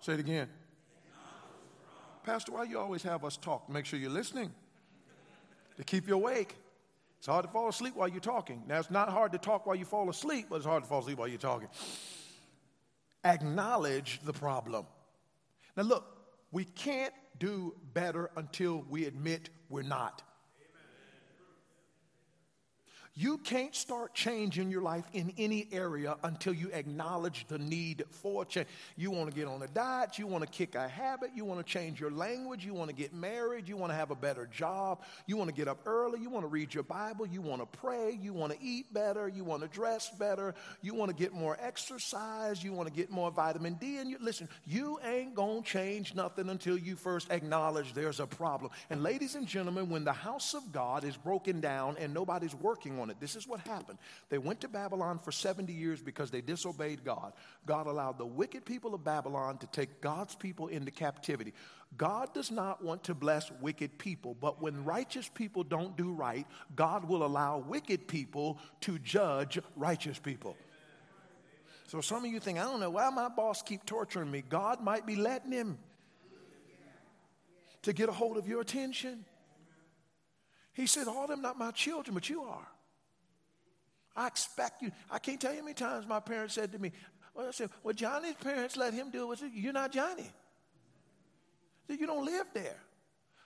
Say 0.00 0.14
it 0.14 0.20
again. 0.20 0.48
Pastor, 2.24 2.52
why 2.52 2.64
you 2.64 2.78
always 2.78 3.02
have 3.02 3.24
us 3.24 3.36
talk? 3.36 3.68
Make 3.68 3.86
sure 3.86 3.98
you're 3.98 4.10
listening 4.10 4.52
to 5.76 5.84
keep 5.84 6.08
you 6.08 6.14
awake. 6.14 6.56
It's 7.18 7.26
hard 7.26 7.44
to 7.44 7.50
fall 7.50 7.68
asleep 7.68 7.96
while 7.96 8.08
you're 8.08 8.20
talking. 8.20 8.62
Now, 8.66 8.78
it's 8.78 8.90
not 8.90 9.08
hard 9.08 9.32
to 9.32 9.38
talk 9.38 9.66
while 9.66 9.76
you 9.76 9.84
fall 9.84 10.08
asleep, 10.10 10.46
but 10.50 10.56
it's 10.56 10.66
hard 10.66 10.82
to 10.82 10.88
fall 10.88 11.00
asleep 11.00 11.18
while 11.18 11.28
you're 11.28 11.38
talking. 11.38 11.68
Acknowledge 13.24 14.20
the 14.24 14.32
problem. 14.32 14.86
Now, 15.76 15.84
look, 15.84 16.04
we 16.52 16.64
can't 16.64 17.14
do 17.38 17.74
better 17.94 18.30
until 18.36 18.84
we 18.88 19.06
admit 19.06 19.50
we're 19.68 19.82
not. 19.82 20.22
You 23.18 23.38
can't 23.38 23.74
start 23.74 24.12
changing 24.12 24.70
your 24.70 24.82
life 24.82 25.06
in 25.14 25.32
any 25.38 25.66
area 25.72 26.18
until 26.22 26.52
you 26.52 26.70
acknowledge 26.74 27.46
the 27.48 27.56
need 27.56 28.04
for 28.10 28.44
change. 28.44 28.66
You 28.94 29.10
want 29.10 29.30
to 29.30 29.34
get 29.34 29.48
on 29.48 29.62
a 29.62 29.68
diet, 29.68 30.18
you 30.18 30.26
want 30.26 30.44
to 30.44 30.50
kick 30.50 30.74
a 30.74 30.86
habit, 30.86 31.30
you 31.34 31.46
want 31.46 31.64
to 31.66 31.72
change 31.72 31.98
your 31.98 32.10
language, 32.10 32.62
you 32.62 32.74
want 32.74 32.90
to 32.90 32.94
get 32.94 33.14
married, 33.14 33.70
you 33.70 33.76
want 33.78 33.90
to 33.90 33.96
have 33.96 34.10
a 34.10 34.14
better 34.14 34.44
job, 34.44 35.00
you 35.26 35.38
want 35.38 35.48
to 35.48 35.54
get 35.54 35.66
up 35.66 35.80
early, 35.86 36.20
you 36.20 36.28
want 36.28 36.44
to 36.44 36.48
read 36.48 36.74
your 36.74 36.82
Bible, 36.82 37.26
you 37.26 37.40
want 37.40 37.62
to 37.62 37.78
pray, 37.78 38.18
you 38.20 38.34
want 38.34 38.52
to 38.52 38.58
eat 38.62 38.92
better, 38.92 39.28
you 39.28 39.44
want 39.44 39.62
to 39.62 39.68
dress 39.68 40.10
better, 40.10 40.54
you 40.82 40.92
want 40.92 41.08
to 41.08 41.16
get 41.16 41.32
more 41.32 41.56
exercise, 41.58 42.62
you 42.62 42.74
want 42.74 42.86
to 42.86 42.94
get 42.94 43.10
more 43.10 43.30
vitamin 43.30 43.74
D. 43.80 43.96
And 43.96 44.10
you, 44.10 44.18
listen, 44.20 44.46
you 44.66 45.00
ain't 45.02 45.34
going 45.34 45.62
to 45.62 45.66
change 45.66 46.14
nothing 46.14 46.50
until 46.50 46.76
you 46.76 46.96
first 46.96 47.32
acknowledge 47.32 47.94
there's 47.94 48.20
a 48.20 48.26
problem. 48.26 48.72
And 48.90 49.02
ladies 49.02 49.36
and 49.36 49.46
gentlemen, 49.46 49.88
when 49.88 50.04
the 50.04 50.12
house 50.12 50.52
of 50.52 50.70
God 50.70 51.02
is 51.02 51.16
broken 51.16 51.62
down 51.62 51.96
and 51.98 52.12
nobody's 52.12 52.54
working 52.54 52.98
on 52.98 53.05
on 53.06 53.10
it. 53.10 53.20
This 53.20 53.36
is 53.36 53.46
what 53.46 53.60
happened. 53.60 53.98
They 54.28 54.38
went 54.38 54.60
to 54.62 54.68
Babylon 54.68 55.18
for 55.18 55.30
70 55.30 55.72
years 55.72 56.02
because 56.02 56.30
they 56.30 56.40
disobeyed 56.40 57.04
God. 57.04 57.32
God 57.64 57.86
allowed 57.86 58.18
the 58.18 58.26
wicked 58.26 58.64
people 58.64 58.94
of 58.94 59.04
Babylon 59.04 59.58
to 59.58 59.66
take 59.68 60.00
God's 60.00 60.34
people 60.34 60.66
into 60.66 60.90
captivity. 60.90 61.54
God 61.96 62.34
does 62.34 62.50
not 62.50 62.84
want 62.84 63.04
to 63.04 63.14
bless 63.14 63.50
wicked 63.60 63.98
people, 63.98 64.36
but 64.40 64.60
when 64.60 64.84
righteous 64.84 65.30
people 65.32 65.62
don't 65.62 65.96
do 65.96 66.12
right, 66.12 66.46
God 66.74 67.08
will 67.08 67.24
allow 67.24 67.58
wicked 67.58 68.08
people 68.08 68.58
to 68.82 68.98
judge 68.98 69.58
righteous 69.76 70.18
people. 70.18 70.56
So 71.86 72.00
some 72.00 72.24
of 72.24 72.30
you 72.30 72.40
think, 72.40 72.58
I 72.58 72.64
don't 72.64 72.80
know 72.80 72.90
why 72.90 73.08
my 73.10 73.28
boss 73.28 73.62
keep 73.62 73.86
torturing 73.86 74.30
me. 74.30 74.42
God 74.48 74.82
might 74.82 75.06
be 75.06 75.14
letting 75.14 75.52
him 75.52 75.78
to 77.82 77.92
get 77.92 78.08
a 78.08 78.12
hold 78.12 78.36
of 78.36 78.48
your 78.48 78.60
attention. 78.60 79.24
He 80.72 80.86
said, 80.86 81.06
All 81.06 81.28
them 81.28 81.40
not 81.40 81.56
my 81.56 81.70
children, 81.70 82.12
but 82.12 82.28
you 82.28 82.42
are. 82.42 82.66
I 84.16 84.26
expect 84.26 84.82
you. 84.82 84.90
I 85.10 85.18
can't 85.18 85.40
tell 85.40 85.52
you 85.52 85.58
how 85.58 85.64
many 85.64 85.74
times 85.74 86.06
my 86.06 86.20
parents 86.20 86.54
said 86.54 86.72
to 86.72 86.78
me, 86.78 86.92
well, 87.34 87.48
I 87.48 87.50
said, 87.50 87.70
well, 87.82 87.94
Johnny's 87.94 88.34
parents 88.34 88.76
let 88.76 88.94
him 88.94 89.10
do 89.10 89.30
it. 89.30 89.40
You're 89.52 89.72
not 89.72 89.92
Johnny. 89.92 90.30
You 91.88 92.06
don't 92.06 92.24
live 92.24 92.46
there. 92.54 92.78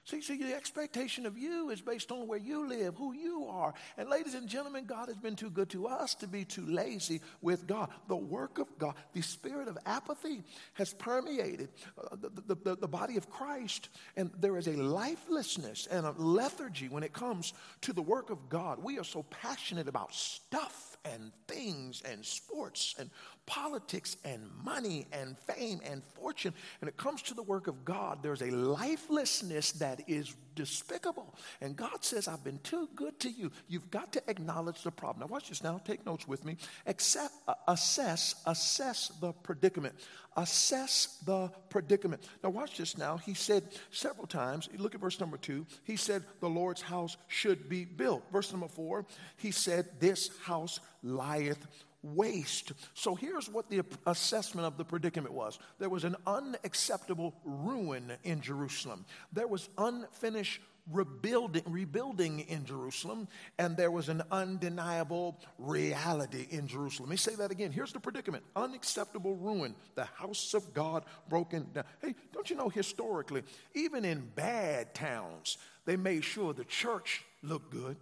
See, 0.04 0.23
see, 0.23 0.38
the 0.38 0.54
expectation 0.54 1.26
of 1.26 1.37
you 1.37 1.71
is 1.71 1.83
based 1.83 2.11
on 2.11 2.26
where 2.26 2.38
you 2.38 2.66
live, 2.66 2.97
who 2.97 3.12
you 3.12 3.47
are. 3.47 3.75
And 3.99 4.09
ladies 4.09 4.35
and 4.35 4.49
gentlemen, 4.49 4.85
God 4.87 5.09
has 5.09 5.19
been 5.19 5.37
too 5.37 5.50
good 5.50 5.69
to 5.71 5.87
us 5.87 6.14
to 6.16 6.26
be 6.26 6.45
too 6.45 6.64
lazy 6.66 7.21
with 7.42 7.66
God. 7.66 7.90
The 8.09 8.16
work 8.16 8.59
of 8.59 8.66
God, 8.78 8.95
the 9.12 9.21
spirit 9.21 9.69
of 9.69 9.76
apathy 9.85 10.42
has 10.75 10.95
permeated 10.95 11.69
uh, 11.99 12.16
the, 12.16 12.54
the, 12.54 12.76
the 12.76 12.88
body 12.88 13.19
of 13.19 13.28
Christ. 13.28 13.90
And 14.16 14.30
there 14.40 14.57
is 14.57 14.69
a 14.69 14.73
lifelessness 14.73 15.87
and 15.87 16.07
a 16.07 16.14
lethargy 16.16 16.88
when 16.88 17.02
it 17.02 17.12
comes 17.12 17.52
to 17.83 17.92
the 17.92 18.02
work 18.02 18.30
of 18.30 18.49
God. 18.49 18.83
We 18.83 18.99
are 18.99 19.04
so 19.04 19.25
passionate 19.25 19.87
about 19.87 20.14
stuff 20.14 20.89
and 21.04 21.33
things 21.49 22.02
and 22.11 22.25
sports 22.25 22.95
and 22.99 23.11
politics 23.47 24.16
and 24.25 24.42
money 24.64 25.07
and 25.12 25.37
fame 25.38 25.80
and 25.85 26.02
fortune. 26.14 26.54
And 26.80 26.88
it 26.88 26.97
comes 26.97 27.23
to 27.23 27.35
the 27.35 27.42
work 27.42 27.66
of 27.66 27.85
God, 27.85 28.23
there's 28.23 28.42
a 28.42 28.50
lifelessness 28.50 29.73
that 29.73 30.02
is 30.07 30.35
despicable. 30.60 31.34
And 31.62 31.74
God 31.74 32.04
says, 32.04 32.28
I've 32.28 32.44
been 32.44 32.58
too 32.58 32.88
good 32.94 33.18
to 33.20 33.30
you. 33.30 33.50
You've 33.66 33.90
got 33.90 34.12
to 34.12 34.22
acknowledge 34.28 34.82
the 34.82 34.90
problem. 34.90 35.26
Now, 35.26 35.32
watch 35.32 35.48
this 35.48 35.62
now. 35.62 35.80
Take 35.84 36.04
notes 36.04 36.28
with 36.28 36.44
me. 36.44 36.58
Accept, 36.86 37.32
uh, 37.48 37.54
assess, 37.66 38.34
assess 38.44 39.08
the 39.20 39.32
predicament. 39.32 39.94
Assess 40.36 41.18
the 41.24 41.50
predicament. 41.70 42.22
Now, 42.44 42.50
watch 42.50 42.76
this 42.76 42.98
now. 42.98 43.16
He 43.16 43.32
said 43.32 43.64
several 43.90 44.26
times, 44.26 44.68
look 44.76 44.94
at 44.94 45.00
verse 45.00 45.18
number 45.18 45.38
two. 45.38 45.66
He 45.84 45.96
said, 45.96 46.24
The 46.40 46.48
Lord's 46.48 46.82
house 46.82 47.16
should 47.28 47.70
be 47.70 47.86
built. 47.86 48.22
Verse 48.30 48.50
number 48.52 48.68
four, 48.68 49.06
he 49.38 49.50
said, 49.50 49.86
This 49.98 50.30
house 50.44 50.78
lieth 51.02 51.66
waste. 52.02 52.73
So 52.95 53.14
here's 53.14 53.49
what 53.49 53.69
the 53.69 53.83
assessment 54.07 54.66
of 54.66 54.76
the 54.76 54.85
predicament 54.85 55.35
was 55.35 55.59
there 55.78 55.88
was 55.88 56.04
an 56.04 56.16
unacceptable 56.26 57.35
ruin 57.45 58.12
in 58.25 58.40
Jerusalem, 58.40 59.04
there 59.33 59.47
was 59.47 59.69
unfinished 59.78 60.61
rebuilding, 60.90 61.62
rebuilding 61.66 62.40
in 62.40 62.64
Jerusalem, 62.64 63.28
and 63.59 63.76
there 63.76 63.90
was 63.90 64.09
an 64.09 64.23
undeniable 64.30 65.38
reality 65.59 66.47
in 66.50 66.66
Jerusalem. 66.66 67.09
Let 67.09 67.12
me 67.12 67.16
say 67.16 67.35
that 67.37 67.50
again. 67.50 67.73
Here's 67.73 67.92
the 67.92 68.00
predicament 68.00 68.45
unacceptable 68.57 69.37
ruin, 69.37 69.75
the 69.95 70.04
house 70.04 70.54
of 70.54 70.73
God 70.75 71.04
broken 71.28 71.69
down. 71.73 71.85
Hey, 72.00 72.14
don't 72.33 72.49
you 72.50 72.57
know 72.57 72.69
historically, 72.69 73.42
even 73.75 74.04
in 74.04 74.28
bad 74.35 74.95
towns, 74.95 75.59
they 75.85 75.97
made 75.97 76.25
sure 76.25 76.52
the 76.52 76.64
church 76.64 77.25
looked 77.42 77.71
good. 77.71 77.97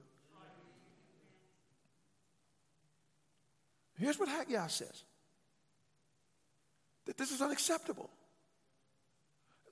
Here's 3.99 4.19
what 4.19 4.29
Haggai 4.29 4.67
says 4.69 5.05
that 7.07 7.17
this 7.17 7.33
is 7.33 7.41
unacceptable. 7.41 8.11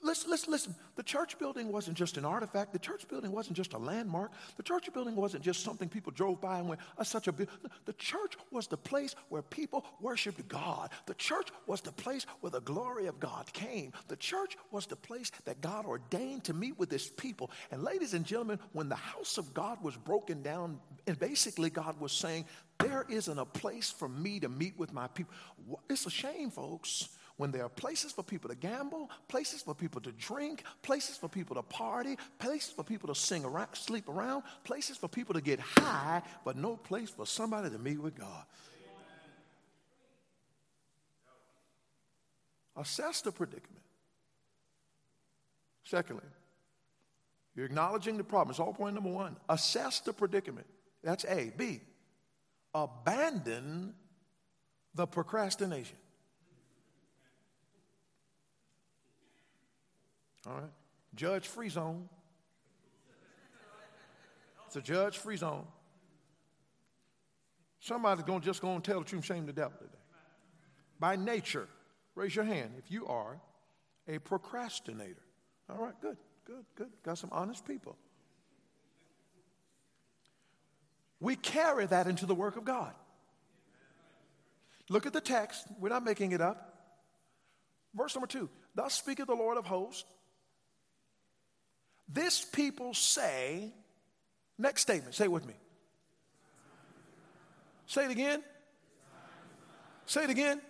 Listen, 0.03 0.31
listen, 0.31 0.53
listen. 0.53 0.75
The 0.95 1.03
church 1.03 1.39
building 1.39 1.73
wasn't 1.73 1.97
just 1.97 2.17
an 2.17 2.25
artifact. 2.25 2.73
The 2.73 2.79
church 2.79 3.09
building 3.09 3.33
wasn't 3.33 3.57
just 3.57 3.73
a 3.73 3.79
landmark. 3.79 4.31
The 4.57 4.63
church 4.63 4.93
building 4.93 5.17
wasn't 5.17 5.43
just 5.43 5.65
something 5.65 5.89
people 5.89 6.13
drove 6.13 6.41
by 6.41 6.59
and 6.59 6.69
went, 6.69 6.81
that's 6.97 7.11
such 7.11 7.29
a. 7.29 7.33
The 7.33 7.93
church 7.95 8.35
was 8.51 8.69
the 8.69 8.77
place 8.77 9.15
where 9.31 9.43
people 9.43 9.85
worshiped 10.01 10.47
God. 10.49 10.91
The 11.07 11.15
church 11.15 11.49
was 11.67 11.81
the 11.81 11.93
place 11.93 12.25
where 12.41 12.51
the 12.51 12.61
glory 12.61 13.07
of 13.07 13.19
God 13.19 13.53
came. 13.53 13.93
The 14.09 14.17
church 14.17 14.57
was 14.71 14.87
the 14.87 14.97
place 14.97 15.33
that 15.45 15.61
God 15.61 15.87
ordained 15.87 16.45
to 16.45 16.55
meet 16.55 16.79
with 16.79 16.91
his 16.91 17.09
people. 17.09 17.51
And 17.71 17.83
ladies 17.83 18.15
and 18.15 18.25
gentlemen, 18.25 18.61
when 18.73 18.89
the 18.89 18.95
house 18.95 19.39
of 19.39 19.55
God 19.55 19.83
was 19.83 19.97
broken 19.97 20.43
down, 20.43 20.79
and 21.07 21.19
basically 21.19 21.71
God 21.71 22.01
was 22.01 22.13
saying, 22.13 22.45
there 22.89 23.07
isn't 23.09 23.39
a 23.39 23.45
place 23.45 23.91
for 23.91 24.09
me 24.09 24.41
to 24.41 24.49
meet 24.49 24.79
with 24.79 24.93
my 24.93 25.07
people. 25.09 25.33
It's 25.89 26.07
a 26.07 26.11
shame, 26.11 26.51
folks 26.51 27.09
when 27.37 27.51
there 27.51 27.65
are 27.65 27.69
places 27.69 28.13
for 28.13 28.23
people 28.23 28.49
to 28.49 28.57
gamble, 28.57 29.11
places 29.29 29.63
for 29.63 29.75
people 29.75 30.01
to 30.01 30.13
drink, 30.13 30.65
places 30.83 31.17
for 31.17 31.29
people 31.29 31.57
to 31.57 31.63
party, 31.63 32.17
places 32.39 32.71
for 32.71 32.83
people 32.83 33.09
to 33.09 33.15
sing 33.15 33.45
around, 33.45 33.69
sleep 33.75 34.09
around, 34.09 34.43
places 34.65 34.97
for 34.97 35.09
people 35.09 35.35
to 35.35 35.41
get 35.41 35.61
high, 35.61 36.23
but 36.45 36.57
no 36.57 36.77
place 36.77 37.11
for 37.11 37.27
somebody 37.27 37.71
to 37.71 37.79
meet 37.79 38.01
with 38.01 38.19
God. 38.19 38.45
Assess 42.77 43.23
the 43.23 43.33
predicament. 43.33 43.83
Secondly, 45.85 46.25
you're 47.55 47.65
acknowledging 47.65 48.19
the 48.19 48.25
problem. 48.25 48.51
It's 48.51 48.61
all 48.61 48.75
point 48.75 48.95
number 48.95 49.11
one. 49.11 49.37
Assess 49.49 50.01
the 50.01 50.13
predicament. 50.13 50.67
That's 51.03 51.25
A. 51.25 51.53
B. 51.57 51.81
Abandon 52.77 53.95
the 54.95 55.07
procrastination. 55.07 55.97
All 60.47 60.55
right. 60.55 60.71
Judge 61.15 61.47
free 61.47 61.71
zone. 61.71 62.07
It's 64.67 64.77
a 64.77 64.83
judge 64.83 65.17
free 65.17 65.39
zone. 65.39 65.65
Somebody's 67.81 68.25
gonna 68.25 68.41
just 68.41 68.61
to 68.61 68.81
tell 68.81 68.99
the 68.99 69.07
truth 69.07 69.25
shame 69.25 69.47
the 69.47 69.55
devil 69.55 69.79
today. 69.79 69.93
By 71.01 71.17
nature, 71.17 71.69
raise 72.15 72.37
your 72.37 72.45
hand 72.45 72.73
if 72.77 72.91
you 72.91 73.07
are 73.07 73.41
a 74.07 74.19
procrastinator. 74.19 75.23
All 75.71 75.79
right, 75.79 75.95
good, 76.03 76.19
good, 76.45 76.65
good. 76.75 76.91
Got 77.03 77.17
some 77.17 77.31
honest 77.33 77.65
people. 77.65 77.97
We 81.21 81.37
carry 81.37 81.87
that 81.87 82.07
into 82.07 82.27
the 82.27 82.35
work 82.35 82.57
of 82.57 82.65
God. 82.65 82.93
Look 84.89 85.07
at 85.07 85.13
the 85.13 85.21
text. 85.21 85.67
We're 85.81 85.89
not 85.89 86.05
making 86.05 86.33
it 86.33 86.41
up. 86.41 86.75
Verse 87.95 88.15
number 88.15 88.27
two 88.27 88.49
Thus 88.75 88.95
speaketh 88.95 89.27
the 89.27 89.35
Lord 89.35 89.57
of 89.57 89.65
hosts. 89.65 90.05
This 92.09 92.45
people 92.45 92.95
say, 92.95 93.73
next 94.59 94.83
statement, 94.83 95.15
say 95.15 95.25
it 95.25 95.33
with 95.33 95.47
me. 95.47 95.55
Say 97.87 98.05
it 98.05 98.11
again. 98.11 98.43
Say 100.07 100.25
it 100.25 100.31
again. 100.31 100.61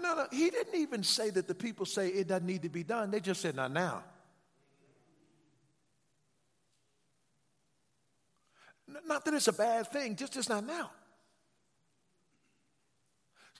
No, 0.00 0.14
no, 0.14 0.26
he 0.32 0.50
didn't 0.50 0.74
even 0.74 1.02
say 1.02 1.30
that 1.30 1.46
the 1.46 1.54
people 1.54 1.86
say 1.86 2.08
it 2.08 2.26
doesn't 2.26 2.46
need 2.46 2.62
to 2.62 2.68
be 2.68 2.82
done. 2.82 3.10
They 3.10 3.20
just 3.20 3.40
said, 3.40 3.54
not 3.54 3.70
now. 3.70 4.02
Not 9.06 9.24
that 9.24 9.34
it's 9.34 9.48
a 9.48 9.52
bad 9.52 9.88
thing, 9.92 10.16
just, 10.16 10.32
just 10.32 10.48
not 10.48 10.64
now. 10.64 10.90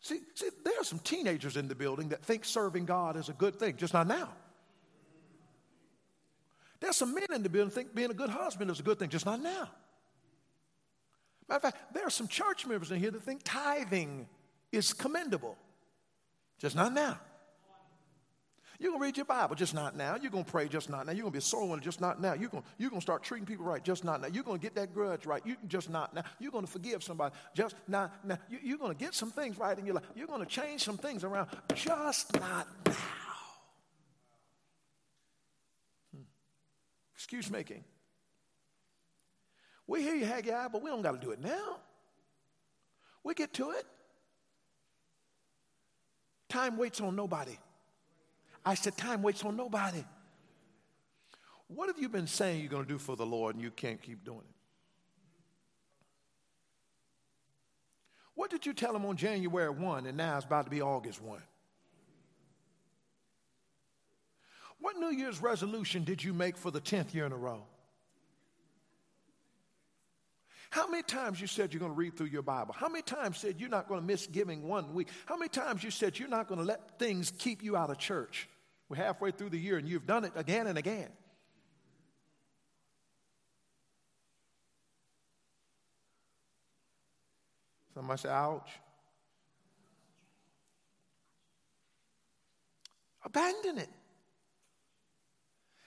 See, 0.01 0.21
see, 0.35 0.49
there 0.65 0.81
are 0.81 0.85
some 0.85 0.99
teenagers 0.99 1.57
in 1.57 1.69
the 1.69 1.75
building 1.75 2.09
that 2.09 2.25
think 2.25 2.45
serving 2.45 2.87
God 2.87 3.17
is 3.17 3.29
a 3.29 3.33
good 3.33 3.59
thing, 3.59 3.77
just 3.77 3.95
not 3.95 4.07
now. 4.07 4.31
There's 6.81 6.97
some 6.97 7.15
men 7.15 7.29
in 7.33 7.45
the 7.45 7.49
building 7.49 7.71
think 7.71 7.95
being 7.95 8.11
a 8.11 8.15
good 8.15 8.31
husband 8.31 8.71
is 8.71 8.81
a 8.81 8.83
good 8.83 8.99
thing, 8.99 9.09
just 9.09 9.27
not 9.27 9.41
now. 9.41 9.71
Matter 11.49 11.57
of 11.57 11.63
fact, 11.63 11.95
there 11.95 12.05
are 12.05 12.11
some 12.11 12.27
church 12.27 12.67
members 12.67 12.91
in 12.91 12.99
here 12.99 13.13
that 13.13 13.23
think 13.23 13.43
tithing 13.45 14.27
is 14.73 14.93
commendable, 14.93 15.57
just 16.59 16.75
not 16.75 16.93
now. 16.93 17.21
You're 18.83 18.91
going 18.91 19.01
to 19.01 19.07
read 19.07 19.17
your 19.17 19.27
Bible, 19.27 19.55
just 19.55 19.75
not 19.75 19.97
now. 19.97 20.17
You're 20.21 20.33
going 20.33 20.43
to 20.43 20.51
pray, 20.51 20.67
just 20.67 20.91
not 20.91 21.07
now. 21.07 21.13
You're 21.13 21.23
going 21.23 21.31
to 21.31 21.37
be 21.37 21.39
a 21.39 21.41
soul 21.41 21.77
just 21.79 22.01
not 22.01 22.21
now. 22.21 22.33
You're 22.33 22.49
going, 22.49 22.65
you're 22.79 22.91
going 22.91 22.99
to 22.99 23.05
start 23.05 23.23
treating 23.23 23.47
people 23.47 23.65
right, 23.65 23.83
just 23.83 24.03
not 24.03 24.21
now. 24.21 24.27
You're 24.27 24.43
going 24.43 24.59
to 24.59 24.63
get 24.63 24.75
that 24.75 24.93
grudge 24.93 25.25
right, 25.25 25.41
you 25.47 25.55
just 25.69 25.89
not 25.89 26.13
now. 26.13 26.25
You're 26.41 26.51
going 26.51 26.67
to 26.67 26.71
forgive 26.71 27.01
somebody, 27.05 27.33
just 27.55 27.77
not 27.87 28.13
now. 28.27 28.39
You, 28.51 28.59
you're 28.61 28.79
going 28.79 28.93
to 28.93 28.99
get 28.99 29.15
some 29.15 29.31
things 29.31 29.57
right 29.57 29.79
in 29.79 29.87
your 29.87 29.95
life. 29.95 30.05
You're 30.17 30.27
going 30.27 30.41
to 30.41 30.47
change 30.47 30.83
some 30.83 30.99
things 30.99 31.23
around, 31.23 31.49
just 31.77 32.35
not 32.35 32.67
now. 32.85 32.95
Hmm. 36.13 36.23
Excuse 37.15 37.53
making. 37.53 37.85
We 39.87 40.03
hear 40.03 40.17
you, 40.17 40.27
Haggai, 40.27 40.67
but 40.73 40.83
we 40.83 40.91
don't 40.91 41.03
got 41.03 41.13
to 41.13 41.25
do 41.25 41.31
it 41.31 41.41
now. 41.41 41.77
We 43.23 43.35
get 43.35 43.55
to 43.55 43.71
it. 43.71 43.87
Time 46.49 46.77
waits 46.77 47.01
on 47.01 47.15
nobody. 47.15 47.57
I 48.65 48.75
said, 48.75 48.97
Time 48.97 49.23
waits 49.23 49.45
on 49.45 49.57
nobody. 49.57 50.05
What 51.69 51.89
have 51.89 51.99
you 51.99 52.09
been 52.09 52.27
saying 52.27 52.61
you're 52.61 52.69
going 52.69 52.85
to 52.85 52.89
do 52.89 52.99
for 52.99 53.17
the 53.17 53.27
Lord 53.27 53.55
and 53.55 53.65
you 53.65 53.71
can't 53.71 54.01
keep 54.01 54.25
doing 54.25 54.39
it? 54.39 54.57
What 58.35 58.51
did 58.51 58.67
you 58.67 58.73
tell 58.73 58.95
him 58.95 59.07
on 59.07 59.17
January 59.17 59.71
1 59.71 60.07
and 60.07 60.17
now 60.17 60.37
it's 60.37 60.47
about 60.47 60.65
to 60.65 60.71
be 60.71 60.83
August 60.83 61.23
1? 61.23 61.41
What 64.81 64.97
New 64.97 65.11
Year's 65.11 65.41
resolution 65.41 66.05
did 66.05 66.23
you 66.23 66.35
make 66.35 66.57
for 66.57 66.71
the 66.71 66.81
10th 66.81 67.15
year 67.15 67.25
in 67.25 67.33
a 67.33 67.37
row? 67.37 67.63
How 70.71 70.89
many 70.89 71.03
times 71.03 71.41
you 71.41 71.47
said 71.47 71.73
you're 71.73 71.81
going 71.81 71.93
to 71.93 71.97
read 71.97 72.17
through 72.17 72.29
your 72.29 72.43
Bible? 72.43 72.75
How 72.77 72.89
many 72.89 73.03
times 73.03 73.39
said 73.39 73.57
you're 73.61 73.69
not 73.69 73.89
going 73.89 74.01
to 74.01 74.07
miss 74.07 74.27
giving 74.27 74.67
one 74.67 74.95
week? 74.95 75.09
How 75.27 75.37
many 75.37 75.51
times 75.51 75.85
you 75.85 75.91
said 75.91 76.19
you're 76.19 76.29
not 76.29 76.49
going 76.49 76.59
to 76.59 76.67
let 76.67 76.99
things 76.99 77.31
keep 77.39 77.63
you 77.63 77.77
out 77.77 77.91
of 77.91 77.99
church? 77.99 78.49
We're 78.93 78.97
halfway 78.97 79.31
through 79.31 79.49
the 79.49 79.59
year 79.59 79.79
and 79.79 79.89
you've 79.89 80.07
done 80.07 80.27
it 80.27 80.33
again 80.37 80.67
and 80.67 80.77
again. 80.77 81.09
Somebody 87.95 88.21
say, 88.21 88.29
ouch. 88.29 88.69
Abandon 93.25 93.79
it. 93.79 93.89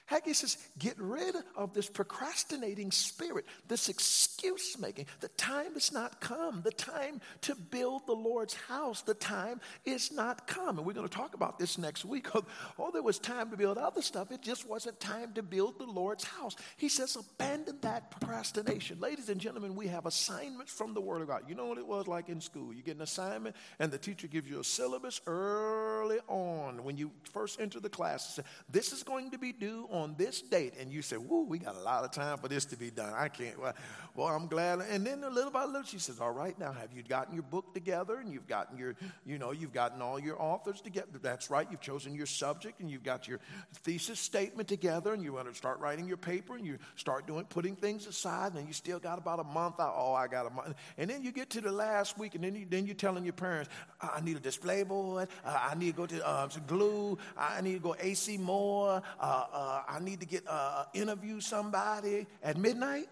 Haggai 0.07 0.33
says, 0.33 0.57
get 0.77 0.95
rid 0.99 1.35
of 1.55 1.73
this 1.73 1.89
procrastinating 1.89 2.91
spirit, 2.91 3.45
this 3.67 3.89
excuse 3.89 4.77
making. 4.77 5.07
The 5.19 5.29
time 5.29 5.73
has 5.73 5.91
not 5.91 6.21
come. 6.21 6.61
The 6.63 6.71
time 6.71 7.21
to 7.41 7.55
build 7.55 8.05
the 8.05 8.13
Lord's 8.13 8.53
house, 8.53 9.01
the 9.01 9.15
time 9.15 9.61
is 9.83 10.11
not 10.11 10.45
come. 10.45 10.77
And 10.77 10.85
we're 10.85 10.93
going 10.93 11.07
to 11.07 11.15
talk 11.15 11.33
about 11.33 11.57
this 11.57 11.77
next 11.77 12.05
week. 12.05 12.27
Oh, 12.77 12.91
there 12.91 13.01
was 13.01 13.19
time 13.19 13.49
to 13.51 13.57
build 13.57 13.77
other 13.77 14.01
stuff. 14.01 14.31
It 14.31 14.41
just 14.41 14.67
wasn't 14.67 14.99
time 14.99 15.33
to 15.33 15.43
build 15.43 15.79
the 15.79 15.85
Lord's 15.85 16.23
house. 16.23 16.55
He 16.77 16.89
says, 16.89 17.15
abandon 17.15 17.77
that 17.81 18.11
procrastination. 18.11 18.99
Ladies 18.99 19.29
and 19.29 19.39
gentlemen, 19.39 19.75
we 19.75 19.87
have 19.87 20.05
assignments 20.05 20.71
from 20.71 20.93
the 20.93 21.01
Word 21.01 21.21
of 21.21 21.27
God. 21.27 21.43
You 21.47 21.55
know 21.55 21.67
what 21.67 21.77
it 21.77 21.87
was 21.87 22.07
like 22.07 22.29
in 22.29 22.41
school? 22.41 22.73
You 22.73 22.83
get 22.83 22.95
an 22.97 23.01
assignment, 23.01 23.55
and 23.79 23.91
the 23.91 23.97
teacher 23.97 24.27
gives 24.27 24.49
you 24.49 24.59
a 24.59 24.63
syllabus 24.63 25.21
early 25.25 26.19
on 26.27 26.83
when 26.83 26.97
you 26.97 27.11
first 27.31 27.59
enter 27.59 27.79
the 27.79 27.89
class. 27.89 28.39
This 28.69 28.91
is 28.91 29.03
going 29.03 29.31
to 29.31 29.37
be 29.37 29.53
due 29.53 29.87
on 29.95 30.15
this 30.17 30.41
date, 30.41 30.73
and 30.79 30.91
you 30.91 31.01
say, 31.01 31.17
Woo, 31.17 31.43
we 31.43 31.59
got 31.59 31.75
a 31.75 31.79
lot 31.79 32.03
of 32.03 32.11
time 32.11 32.37
for 32.37 32.47
this 32.47 32.65
to 32.65 32.77
be 32.77 32.91
done. 32.91 33.13
I 33.15 33.27
can't. 33.27 33.59
Well, 33.59 33.73
well 34.15 34.27
I'm 34.27 34.47
glad. 34.47 34.79
And 34.79 35.05
then 35.05 35.23
a 35.23 35.29
little 35.29 35.51
by 35.51 35.65
little, 35.65 35.83
she 35.83 35.99
says, 35.99 36.19
All 36.19 36.31
right, 36.31 36.57
now 36.59 36.71
have 36.71 36.91
you 36.93 37.03
gotten 37.03 37.33
your 37.33 37.43
book 37.43 37.73
together 37.73 38.17
and 38.17 38.31
you've 38.31 38.47
gotten 38.47 38.77
your, 38.77 38.95
you 39.25 39.37
know, 39.37 39.51
you've 39.51 39.73
gotten 39.73 40.01
all 40.01 40.19
your 40.19 40.41
authors 40.41 40.81
together? 40.81 41.07
That's 41.21 41.49
right. 41.49 41.67
You've 41.69 41.81
chosen 41.81 42.15
your 42.15 42.25
subject 42.25 42.79
and 42.79 42.89
you've 42.89 43.03
got 43.03 43.27
your 43.27 43.39
thesis 43.83 44.19
statement 44.19 44.67
together 44.67 45.13
and 45.13 45.23
you 45.23 45.33
want 45.33 45.47
to 45.47 45.55
start 45.55 45.79
writing 45.79 46.07
your 46.07 46.17
paper 46.17 46.55
and 46.55 46.65
you 46.65 46.77
start 46.95 47.27
doing, 47.27 47.45
putting 47.45 47.75
things 47.75 48.07
aside 48.07 48.53
and 48.53 48.67
you 48.67 48.73
still 48.73 48.99
got 48.99 49.17
about 49.17 49.39
a 49.39 49.43
month. 49.43 49.79
Out. 49.79 49.93
Oh, 49.97 50.13
I 50.13 50.27
got 50.27 50.45
a 50.45 50.49
month. 50.49 50.75
And 50.97 51.09
then 51.09 51.23
you 51.23 51.31
get 51.31 51.49
to 51.51 51.61
the 51.61 51.71
last 51.71 52.17
week 52.17 52.35
and 52.35 52.43
then, 52.43 52.55
you, 52.55 52.65
then 52.69 52.85
you're 52.85 52.95
telling 52.95 53.23
your 53.23 53.33
parents, 53.33 53.69
I 54.01 54.21
need 54.21 54.37
a 54.37 54.39
display 54.41 54.83
board. 54.83 55.29
I 55.45 55.75
need 55.75 55.91
to 55.91 55.97
go 55.97 56.05
to 56.05 56.27
uh, 56.27 56.47
glue. 56.67 57.17
I 57.37 57.61
need 57.61 57.73
to 57.73 57.79
go 57.79 57.95
AC 57.99 58.37
Moore. 58.37 59.01
Uh, 59.19 59.45
uh 59.51 59.81
I 59.87 59.99
need 59.99 60.19
to 60.19 60.25
get 60.25 60.47
uh, 60.47 60.85
interview 60.93 61.39
somebody 61.39 62.27
at 62.43 62.57
midnight. 62.57 63.07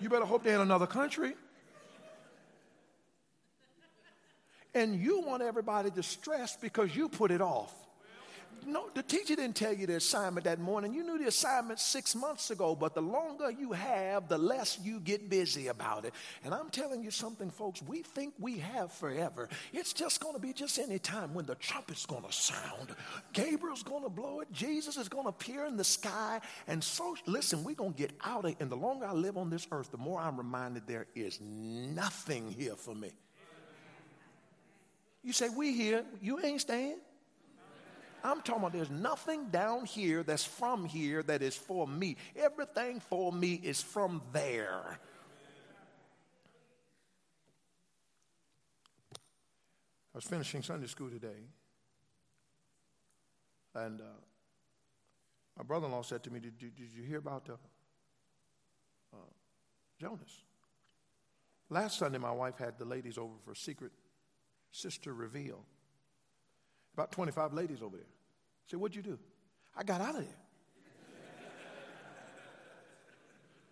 You 0.00 0.08
better 0.08 0.24
hope 0.24 0.42
they're 0.42 0.56
in 0.56 0.60
another 0.60 0.86
country. 0.86 1.34
And 4.74 4.96
you 4.96 5.20
want 5.20 5.42
everybody 5.42 5.90
to 5.90 6.02
stress 6.02 6.56
because 6.56 6.96
you 6.96 7.08
put 7.08 7.30
it 7.30 7.40
off 7.40 7.72
no, 8.66 8.88
the 8.94 9.02
teacher 9.02 9.36
didn't 9.36 9.56
tell 9.56 9.72
you 9.72 9.86
the 9.86 9.96
assignment 9.96 10.44
that 10.44 10.58
morning. 10.58 10.92
You 10.92 11.02
knew 11.04 11.18
the 11.18 11.28
assignment 11.28 11.80
six 11.80 12.14
months 12.14 12.50
ago, 12.50 12.74
but 12.74 12.94
the 12.94 13.02
longer 13.02 13.50
you 13.50 13.72
have, 13.72 14.28
the 14.28 14.38
less 14.38 14.78
you 14.82 15.00
get 15.00 15.28
busy 15.28 15.68
about 15.68 16.04
it. 16.04 16.14
And 16.44 16.54
I'm 16.54 16.70
telling 16.70 17.02
you 17.02 17.10
something, 17.10 17.50
folks, 17.50 17.82
we 17.82 18.02
think 18.02 18.34
we 18.38 18.58
have 18.58 18.92
forever. 18.92 19.48
It's 19.72 19.92
just 19.92 20.20
going 20.20 20.34
to 20.34 20.40
be 20.40 20.52
just 20.52 20.78
any 20.78 20.98
time 20.98 21.34
when 21.34 21.46
the 21.46 21.54
trumpet's 21.56 22.06
going 22.06 22.24
to 22.24 22.32
sound. 22.32 22.94
Gabriel's 23.32 23.82
going 23.82 24.02
to 24.02 24.10
blow 24.10 24.40
it. 24.40 24.52
Jesus 24.52 24.96
is 24.96 25.08
going 25.08 25.24
to 25.24 25.30
appear 25.30 25.66
in 25.66 25.76
the 25.76 25.84
sky. 25.84 26.40
And 26.68 26.82
so, 26.82 27.16
listen, 27.26 27.64
we're 27.64 27.74
going 27.74 27.92
to 27.92 27.98
get 27.98 28.12
out 28.24 28.44
of 28.44 28.52
it. 28.52 28.56
And 28.60 28.70
the 28.70 28.76
longer 28.76 29.06
I 29.06 29.12
live 29.12 29.36
on 29.36 29.50
this 29.50 29.66
earth, 29.72 29.90
the 29.90 29.98
more 29.98 30.20
I'm 30.20 30.36
reminded 30.36 30.86
there 30.86 31.06
is 31.14 31.40
nothing 31.40 32.50
here 32.50 32.76
for 32.76 32.94
me. 32.94 33.10
You 35.22 35.32
say, 35.32 35.48
we 35.48 35.72
here. 35.72 36.04
You 36.20 36.40
ain't 36.40 36.60
staying. 36.60 36.98
I'm 38.24 38.40
talking 38.40 38.62
about 38.62 38.72
there's 38.72 38.90
nothing 38.90 39.48
down 39.48 39.84
here 39.84 40.22
that's 40.22 40.44
from 40.44 40.84
here 40.84 41.22
that 41.24 41.42
is 41.42 41.56
for 41.56 41.86
me. 41.86 42.16
Everything 42.36 43.00
for 43.00 43.32
me 43.32 43.60
is 43.62 43.82
from 43.82 44.22
there. 44.32 44.98
I 50.14 50.18
was 50.18 50.24
finishing 50.24 50.62
Sunday 50.62 50.86
school 50.86 51.08
today, 51.08 51.48
and 53.74 54.00
uh, 54.00 54.04
my 55.56 55.64
brother 55.64 55.86
in 55.86 55.92
law 55.92 56.02
said 56.02 56.22
to 56.24 56.30
me, 56.30 56.38
Did, 56.38 56.58
did, 56.58 56.76
did 56.76 56.92
you 56.92 57.02
hear 57.02 57.18
about 57.18 57.46
the, 57.46 57.54
uh, 59.14 59.16
Jonas? 59.98 60.42
Last 61.70 61.98
Sunday, 61.98 62.18
my 62.18 62.32
wife 62.32 62.58
had 62.58 62.78
the 62.78 62.84
ladies 62.84 63.16
over 63.16 63.32
for 63.44 63.54
secret 63.54 63.92
sister 64.70 65.14
reveal. 65.14 65.64
About 66.94 67.12
25 67.12 67.54
ladies 67.54 67.82
over 67.82 67.96
there. 67.96 68.06
I 68.06 68.70
said, 68.70 68.80
What'd 68.80 68.94
you 68.94 69.02
do? 69.02 69.18
I 69.76 69.82
got 69.82 70.00
out 70.00 70.16
of 70.16 70.20
there. 70.22 70.36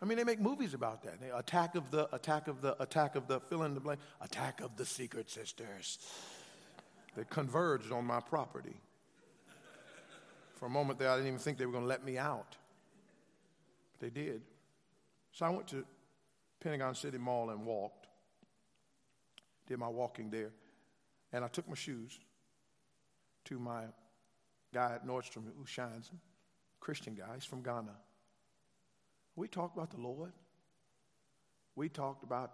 I 0.02 0.06
mean, 0.06 0.16
they 0.16 0.24
make 0.24 0.40
movies 0.40 0.72
about 0.72 1.02
that. 1.02 1.20
They 1.20 1.28
attack 1.28 1.74
of 1.74 1.90
the, 1.90 2.08
attack 2.14 2.48
of 2.48 2.62
the, 2.62 2.80
attack 2.82 3.16
of 3.16 3.26
the, 3.28 3.38
fill 3.38 3.64
in 3.64 3.74
the 3.74 3.80
blank, 3.80 4.00
attack 4.22 4.62
of 4.62 4.74
the 4.76 4.86
secret 4.86 5.28
sisters. 5.28 5.98
They 7.16 7.24
converged 7.28 7.92
on 7.92 8.06
my 8.06 8.20
property. 8.20 8.80
For 10.54 10.66
a 10.66 10.70
moment 10.70 10.98
there, 10.98 11.10
I 11.10 11.16
didn't 11.16 11.28
even 11.28 11.38
think 11.38 11.58
they 11.58 11.66
were 11.66 11.72
going 11.72 11.84
to 11.84 11.88
let 11.88 12.04
me 12.04 12.16
out. 12.16 12.56
But 13.92 14.00
they 14.00 14.22
did. 14.22 14.40
So 15.32 15.44
I 15.44 15.50
went 15.50 15.66
to 15.68 15.84
Pentagon 16.60 16.94
City 16.94 17.18
Mall 17.18 17.50
and 17.50 17.66
walked. 17.66 18.06
Did 19.66 19.78
my 19.78 19.88
walking 19.88 20.30
there. 20.30 20.50
And 21.32 21.44
I 21.44 21.48
took 21.48 21.68
my 21.68 21.74
shoes 21.74 22.18
to 23.46 23.58
my 23.58 23.84
guy 24.72 24.94
at 24.94 25.06
Nordstrom 25.06 25.44
who 25.56 25.66
shines, 25.66 26.10
Christian 26.80 27.14
guy. 27.14 27.34
He's 27.34 27.44
from 27.44 27.62
Ghana. 27.62 27.96
We 29.36 29.48
talked 29.48 29.76
about 29.76 29.90
the 29.90 30.00
Lord. 30.00 30.32
We 31.76 31.88
talked 31.88 32.24
about 32.24 32.52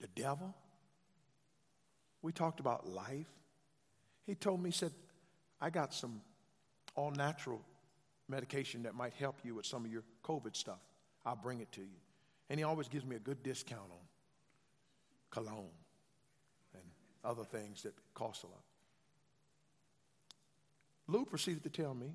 the 0.00 0.08
devil. 0.08 0.54
We 2.22 2.32
talked 2.32 2.60
about 2.60 2.88
life. 2.88 3.26
He 4.26 4.34
told 4.34 4.62
me, 4.62 4.70
he 4.70 4.76
said, 4.76 4.92
I 5.60 5.70
got 5.70 5.94
some 5.94 6.20
all 6.94 7.10
natural 7.10 7.62
medication 8.28 8.82
that 8.82 8.94
might 8.94 9.14
help 9.14 9.36
you 9.44 9.54
with 9.54 9.66
some 9.66 9.84
of 9.84 9.90
your 9.90 10.02
COVID 10.24 10.54
stuff. 10.56 10.80
I'll 11.24 11.36
bring 11.36 11.60
it 11.60 11.72
to 11.72 11.80
you. 11.80 11.98
And 12.50 12.58
he 12.58 12.64
always 12.64 12.88
gives 12.88 13.04
me 13.04 13.16
a 13.16 13.20
good 13.20 13.42
discount 13.42 13.90
on 13.90 13.98
cologne 15.30 15.70
and 16.74 16.82
other 17.24 17.44
things 17.44 17.82
that 17.82 17.94
cost 18.14 18.44
a 18.44 18.46
lot. 18.46 18.62
Lou 21.08 21.24
proceeded 21.24 21.62
to 21.64 21.70
tell 21.70 21.94
me, 21.94 22.14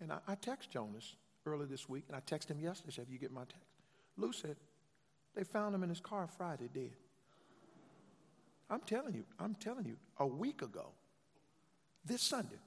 and 0.00 0.10
I, 0.10 0.18
I 0.26 0.36
Jonas 0.70 1.14
early 1.46 1.66
this 1.66 1.88
week, 1.88 2.04
and 2.08 2.16
I 2.16 2.20
texted 2.20 2.50
him 2.50 2.60
yesterday, 2.60 2.92
said, 2.92 3.06
you 3.08 3.18
get 3.18 3.32
my 3.32 3.42
text? 3.42 3.68
Lou 4.16 4.32
said, 4.32 4.56
They 5.34 5.44
found 5.44 5.74
him 5.74 5.82
in 5.82 5.88
his 5.88 6.00
car 6.00 6.26
Friday 6.26 6.68
dead. 6.72 6.96
I'm 8.68 8.80
telling 8.80 9.14
you, 9.14 9.24
I'm 9.38 9.54
telling 9.56 9.84
you, 9.84 9.96
a 10.18 10.26
week 10.26 10.62
ago, 10.62 10.88
this 12.04 12.22
Sunday, 12.22 12.58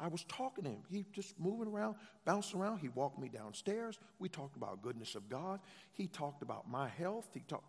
I 0.00 0.08
was 0.08 0.24
talking 0.24 0.64
to 0.64 0.70
him. 0.70 0.82
He 0.90 1.04
just 1.12 1.38
moving 1.38 1.68
around, 1.68 1.96
bouncing 2.24 2.58
around. 2.58 2.78
He 2.78 2.88
walked 2.88 3.18
me 3.18 3.28
downstairs. 3.28 3.98
We 4.18 4.30
talked 4.30 4.56
about 4.56 4.82
goodness 4.82 5.14
of 5.14 5.28
God. 5.28 5.60
He 5.92 6.06
talked 6.06 6.42
about 6.42 6.70
my 6.70 6.88
health. 6.88 7.28
He 7.34 7.40
talked. 7.40 7.64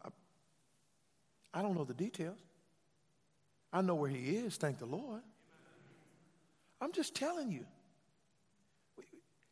I 1.54 1.62
don't 1.62 1.76
know 1.76 1.84
the 1.84 1.94
details. 1.94 2.38
I 3.74 3.82
know 3.82 3.96
where 3.96 4.10
he 4.10 4.38
is, 4.38 4.56
thank 4.56 4.80
the 4.80 4.86
Lord. 4.86 5.22
I'm 6.82 6.92
just 6.92 7.16
telling 7.16 7.52
you. 7.52 7.66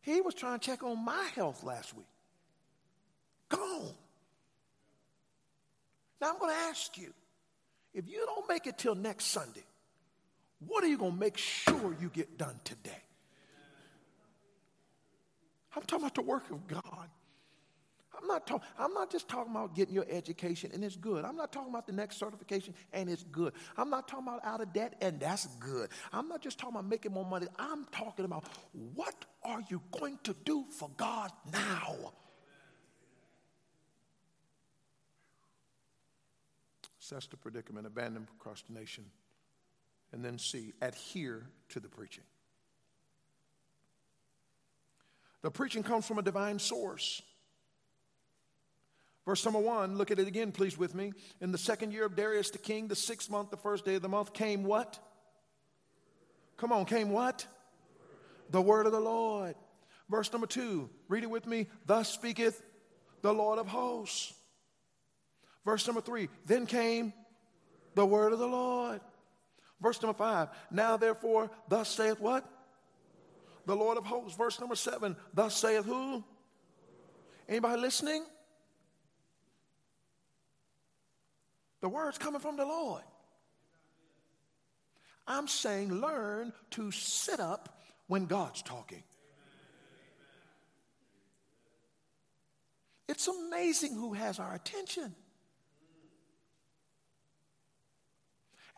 He 0.02 0.22
was 0.22 0.34
trying 0.34 0.60
to 0.60 0.66
check 0.66 0.82
on 0.84 1.04
my 1.06 1.30
health 1.36 1.64
last 1.64 1.96
week. 1.96 2.08
Gone. 3.50 3.94
Now 6.20 6.32
I'm 6.32 6.40
going 6.40 6.52
to 6.52 6.62
ask 6.62 6.98
you 6.98 7.14
if 7.94 8.08
you 8.08 8.24
don't 8.26 8.48
make 8.50 8.66
it 8.68 8.78
till 8.78 8.96
next 8.96 9.26
Sunday, 9.26 9.64
what 10.68 10.84
are 10.84 10.88
you 10.88 10.98
going 10.98 11.14
to 11.14 11.18
make 11.18 11.38
sure 11.38 11.96
you 12.00 12.10
get 12.10 12.38
done 12.38 12.60
today? 12.64 13.04
I'm 15.76 15.84
talking 15.84 16.04
about 16.04 16.16
the 16.16 16.22
work 16.22 16.50
of 16.50 16.68
God. 16.68 17.10
I'm 18.20 18.28
not, 18.28 18.46
talk, 18.46 18.64
I'm 18.78 18.94
not 18.94 19.12
just 19.12 19.30
talking 19.30 19.52
about 19.52 19.76
getting 19.76 19.94
your 19.94 20.06
education 20.10 20.72
and 20.74 20.84
it's 20.84 20.98
good. 20.98 21.24
I'm 21.24 21.38
not 21.38 21.54
talking 21.54 21.70
about 21.70 21.88
the 21.88 21.94
next 21.94 22.18
certification 22.18 22.74
and 22.92 23.10
it's 23.10 23.24
good. 23.24 23.54
I'm 23.78 23.90
not 23.90 24.08
talking 24.08 24.28
about 24.28 24.44
out 24.44 24.62
of 24.62 24.74
debt 24.74 24.96
and 25.02 25.20
that's 25.20 25.46
good. 25.60 25.90
I'm 26.12 26.28
not 26.28 26.42
just 26.42 26.60
talking 26.60 26.76
about 26.76 26.90
making 26.90 27.14
more 27.14 27.26
money. 27.26 27.48
I'm 27.58 27.86
talking 27.92 28.26
about 28.26 28.46
what 28.96 29.26
are 29.44 29.64
you 29.70 29.82
going 29.92 30.20
to 30.24 30.36
do 30.44 30.66
for 30.70 30.90
God 30.98 31.32
now? 31.54 31.96
Assess 37.02 37.28
the 37.28 37.38
predicament, 37.38 37.88
abandon 37.88 38.26
procrastination, 38.26 39.06
and 40.12 40.24
then 40.24 40.38
C, 40.38 40.74
adhere 40.82 41.48
to 41.70 41.80
the 41.80 41.88
preaching. 41.88 42.24
The 45.42 45.50
preaching 45.50 45.84
comes 45.84 46.06
from 46.06 46.20
a 46.20 46.22
divine 46.22 46.60
source. 46.60 47.22
Verse 49.30 49.46
number 49.46 49.60
one, 49.60 49.96
look 49.96 50.10
at 50.10 50.18
it 50.18 50.28
again, 50.28 50.52
please, 50.52 50.76
with 50.76 50.96
me. 50.96 51.14
In 51.40 51.52
the 51.52 51.58
second 51.60 51.94
year 51.94 52.04
of 52.04 52.16
Darius 52.16 52.50
the 52.50 52.58
king, 52.58 52.88
the 52.88 52.96
sixth 52.96 53.30
month, 53.30 53.52
the 53.52 53.58
first 53.58 53.86
day 53.86 53.94
of 53.94 54.02
the 54.02 54.10
month, 54.10 54.34
came 54.34 54.64
what? 54.64 54.98
Come 56.58 56.72
on, 56.72 56.86
came 56.86 57.12
what? 57.12 57.46
The 58.50 58.60
word 58.60 58.88
of 58.88 58.92
the 58.92 59.00
Lord. 59.00 59.54
Verse 60.10 60.32
number 60.32 60.48
two, 60.48 60.90
read 61.08 61.22
it 61.22 61.30
with 61.30 61.46
me. 61.46 61.68
Thus 61.86 62.10
speaketh 62.10 62.60
the 63.22 63.32
Lord 63.32 63.60
of 63.60 63.68
hosts. 63.68 64.34
Verse 65.64 65.86
number 65.86 66.02
three, 66.02 66.28
then 66.48 66.66
came 66.66 67.14
the 67.94 68.08
word 68.08 68.34
of 68.34 68.40
the 68.40 68.48
Lord. 68.48 69.00
Verse 69.80 70.02
number 70.02 70.18
five, 70.18 70.50
now 70.72 70.98
therefore, 70.98 71.52
thus 71.68 71.88
saith 71.88 72.20
what? 72.20 72.50
The 73.68 73.76
Lord 73.76 74.00
of 74.00 74.08
hosts. 74.08 74.36
Verse 74.36 74.60
number 74.60 74.74
seven, 74.74 75.16
thus 75.36 75.56
saith 75.56 75.86
who? 75.86 76.24
Anybody 77.48 77.80
listening? 77.80 78.24
The 81.82 81.90
word's 81.90 82.18
coming 82.18 82.42
from 82.42 82.58
the 82.58 82.66
Lord. 82.66 83.04
I'm 85.28 85.48
saying 85.48 85.94
learn 85.94 86.54
to 86.72 86.92
sit 86.92 87.40
up 87.40 87.80
when 88.08 88.26
God's 88.26 88.62
talking. 88.62 89.04
It's 93.08 93.28
amazing 93.28 93.96
who 93.96 94.14
has 94.14 94.40
our 94.40 94.54
attention. 94.54 95.16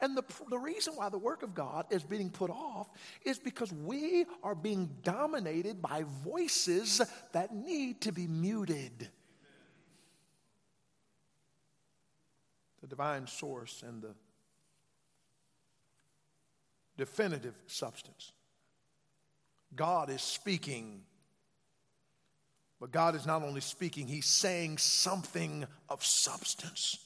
And 0.02 0.18
the, 0.18 0.24
the 0.50 0.58
reason 0.58 0.94
why 0.96 1.10
the 1.10 1.18
work 1.18 1.44
of 1.44 1.54
God 1.54 1.86
is 1.92 2.04
being 2.04 2.32
put 2.32 2.50
off 2.50 2.90
is 3.24 3.38
because 3.38 3.72
we 3.72 4.26
are 4.42 4.56
being 4.56 4.90
dominated 5.04 5.82
by 5.82 6.06
voices 6.24 7.02
that 7.34 7.54
need 7.54 8.02
to 8.02 8.12
be 8.12 8.26
muted. 8.26 9.10
Divine 12.92 13.26
source 13.26 13.86
and 13.88 14.02
the 14.02 14.14
definitive 16.98 17.56
substance. 17.68 18.34
God 19.74 20.10
is 20.10 20.22
speaking, 20.22 21.04
but 22.82 22.92
God 22.92 23.16
is 23.16 23.26
not 23.26 23.44
only 23.44 23.62
speaking, 23.62 24.08
He's 24.08 24.26
saying 24.26 24.78
something 24.78 25.66
of 25.88 26.04
substance. 26.04 26.98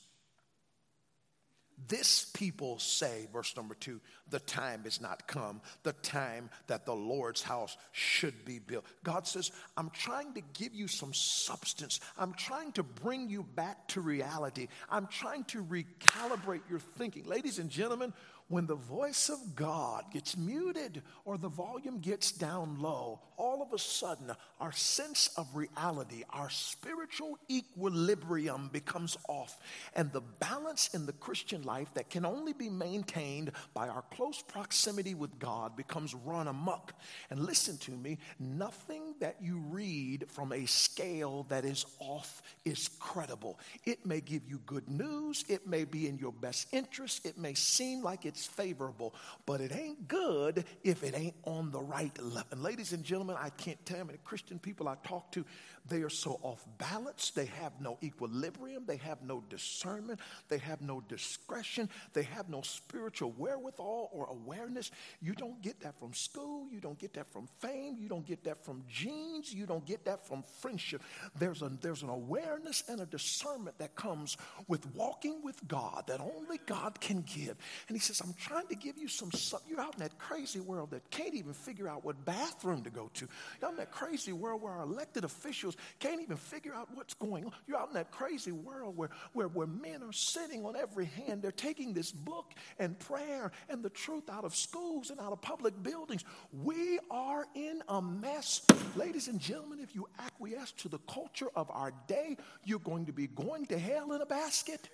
This 1.88 2.25
people 2.25 2.79
say, 2.79 3.27
verse 3.31 3.55
number 3.55 3.75
two, 3.75 3.99
the 4.29 4.39
time 4.39 4.83
is 4.85 5.01
not 5.01 5.27
come, 5.27 5.61
the 5.83 5.93
time 5.93 6.49
that 6.67 6.85
the 6.85 6.95
Lord's 6.95 7.43
house 7.43 7.77
should 7.91 8.45
be 8.45 8.59
built. 8.59 8.85
God 9.03 9.27
says, 9.27 9.51
I'm 9.77 9.89
trying 9.91 10.33
to 10.33 10.41
give 10.53 10.73
you 10.73 10.88
some 10.88 11.13
substance. 11.13 11.99
I'm 12.17 12.33
trying 12.33 12.71
to 12.73 12.83
bring 12.83 13.29
you 13.29 13.43
back 13.43 13.88
to 13.89 14.01
reality. 14.01 14.67
I'm 14.89 15.07
trying 15.07 15.43
to 15.45 15.63
recalibrate 15.63 16.61
your 16.69 16.79
thinking. 16.79 17.25
Ladies 17.25 17.59
and 17.59 17.69
gentlemen, 17.69 18.13
when 18.47 18.67
the 18.67 18.75
voice 18.75 19.29
of 19.29 19.55
God 19.55 20.05
gets 20.13 20.38
muted 20.38 21.01
or 21.23 21.38
the 21.38 21.49
volume 21.49 21.99
gets 21.99 22.31
down 22.31 22.79
low, 22.79 23.19
all 23.38 23.63
of 23.63 23.73
a 23.73 23.79
sudden 23.79 24.31
our 24.60 24.71
sense 24.71 25.31
of 25.36 25.55
reality, 25.55 26.23
our 26.29 26.49
spiritual 26.51 27.39
equilibrium 27.49 28.69
becomes 28.71 29.17
off. 29.27 29.60
And 29.95 30.12
the 30.12 30.21
balance 30.21 30.93
in 30.93 31.08
the 31.08 31.13
Christian 31.13 31.63
life 31.63 31.91
that 31.95 32.12
can 32.12 32.23
only 32.23 32.53
be 32.53 32.69
maintained 32.69 33.51
by 33.73 33.89
our 33.89 34.03
close 34.12 34.43
proximity 34.43 35.15
with 35.15 35.39
God 35.39 35.75
becomes 35.75 36.13
run 36.13 36.47
amok. 36.47 36.93
And 37.31 37.39
listen 37.39 37.77
to 37.79 37.91
me 37.91 38.19
nothing 38.39 39.15
that 39.19 39.38
you 39.41 39.58
read 39.58 40.25
from 40.29 40.51
a 40.51 40.67
scale 40.67 41.47
that 41.49 41.65
is 41.65 41.86
off 41.99 42.43
is 42.63 42.89
credible. 42.99 43.60
It 43.86 44.05
may 44.05 44.21
give 44.21 44.43
you 44.47 44.60
good 44.67 44.88
news, 44.88 45.45
it 45.49 45.67
may 45.67 45.84
be 45.84 46.08
in 46.08 46.19
your 46.19 46.31
best 46.31 46.67
interest, 46.71 47.25
it 47.25 47.39
may 47.39 47.55
seem 47.55 48.03
like 48.03 48.25
it's 48.25 48.35
it's 48.36 48.45
favorable, 48.45 49.15
but 49.45 49.62
it 49.62 49.74
ain't 49.74 50.10
good 50.10 50.65
if 50.84 51.04
it 51.04 51.15
ain't 51.15 51.36
on 51.45 51.71
the 51.71 51.80
right 51.80 52.12
level. 52.21 52.45
And 52.52 52.62
ladies 52.62 52.91
and 52.91 53.02
gentlemen, 53.02 53.38
I 53.39 53.50
can't 53.50 53.84
tell 53.86 54.00
you 54.00 54.06
many 54.06 54.19
Christian 54.26 54.60
people 54.60 54.89
I 54.89 54.95
talk 55.06 55.32
to, 55.32 55.45
they 55.88 56.02
are 56.02 56.10
so 56.10 56.39
off 56.41 56.65
balance. 56.78 57.30
They 57.32 57.45
have 57.45 57.74
no 57.80 57.98
equilibrium. 58.02 58.86
They 58.88 58.98
have 58.98 59.21
no 59.21 59.43
discernment. 59.50 60.19
They 60.50 60.58
have 60.58 60.82
no 60.82 61.02
discretion. 61.08 61.89
They 62.13 62.24
have 62.24 62.50
no 62.50 62.62
spiritual 62.62 63.34
wherewithal 63.38 64.10
or 64.12 64.26
awareness. 64.26 64.89
You 65.21 65.34
don't 65.34 65.62
get 65.62 65.80
that 65.82 66.00
from 66.00 66.13
school. 66.13 66.67
You 66.71 66.80
don't 66.80 66.98
get 66.98 67.13
that 67.13 67.32
from 67.32 67.48
fame. 67.60 67.98
You 68.00 68.10
don't 68.10 68.26
get 68.26 68.43
that 68.45 68.65
from 68.65 68.84
genes. 68.89 69.54
You 69.54 69.67
don't 69.67 69.86
get 69.86 70.06
that 70.06 70.26
from 70.28 70.43
friendship. 70.60 71.04
There's, 71.38 71.62
a, 71.62 71.71
there's 71.82 72.02
an 72.02 72.10
awareness 72.10 72.84
and 72.89 73.02
a 73.02 73.06
discernment 73.06 73.78
that 73.78 73.95
comes 73.95 74.38
with 74.67 74.86
walking 74.95 75.43
with 75.43 75.67
God 75.67 76.06
that 76.08 76.19
only 76.19 76.60
God 76.65 77.00
can 77.00 77.21
give. 77.21 77.58
And 77.88 77.95
He 77.95 78.00
says, 78.00 78.21
I'm 78.25 78.33
trying 78.33 78.65
to 78.67 78.75
give 78.75 78.97
you 78.97 79.07
some, 79.07 79.29
you're 79.67 79.79
out 79.79 79.93
in 79.93 79.99
that 79.99 80.17
crazy 80.17 80.59
world 80.59 80.89
that 80.91 81.07
can't 81.11 81.35
even 81.35 81.53
figure 81.53 81.88
out 81.88 82.03
what 82.03 82.25
bathroom 82.25 82.81
to 82.83 82.89
go 82.89 83.11
to. 83.13 83.27
You're 83.61 83.67
out 83.67 83.73
in 83.73 83.77
that 83.77 83.91
crazy 83.91 84.33
world 84.33 84.63
where 84.63 84.73
our 84.73 84.81
elected 84.83 85.23
officials 85.23 85.77
can't 85.99 86.21
even 86.21 86.38
figure 86.38 86.73
out 86.73 86.89
what's 86.95 87.13
going 87.13 87.45
on. 87.45 87.51
You're 87.67 87.77
out 87.77 87.89
in 87.89 87.93
that 87.93 88.09
crazy 88.09 88.51
world 88.51 88.97
where, 88.97 89.09
where, 89.33 89.47
where 89.47 89.67
men 89.67 90.01
are 90.01 90.11
sitting 90.11 90.65
on 90.65 90.75
every 90.75 91.05
hand. 91.05 91.43
They're 91.43 91.51
taking 91.51 91.93
this 91.93 92.11
book 92.11 92.51
and 92.79 92.97
prayer 92.97 93.51
and 93.69 93.83
the 93.83 93.91
truth 93.91 94.27
out 94.27 94.43
of 94.43 94.55
schools 94.55 95.11
and 95.11 95.19
out 95.19 95.31
of 95.31 95.41
public 95.41 95.81
buildings. 95.83 96.23
We 96.51 96.97
are 97.11 97.45
in 97.53 97.83
a 97.88 98.01
mess. 98.01 98.65
Ladies 98.95 99.27
and 99.27 99.39
gentlemen, 99.39 99.79
if 99.81 99.93
you 99.93 100.07
acquiesce 100.17 100.71
to 100.71 100.89
the 100.89 100.99
culture 100.99 101.49
of 101.55 101.69
our 101.69 101.93
day, 102.07 102.38
you're 102.63 102.79
going 102.79 103.05
to 103.05 103.13
be 103.13 103.27
going 103.27 103.67
to 103.67 103.77
hell 103.77 104.13
in 104.13 104.21
a 104.21 104.25
basket. 104.25 104.89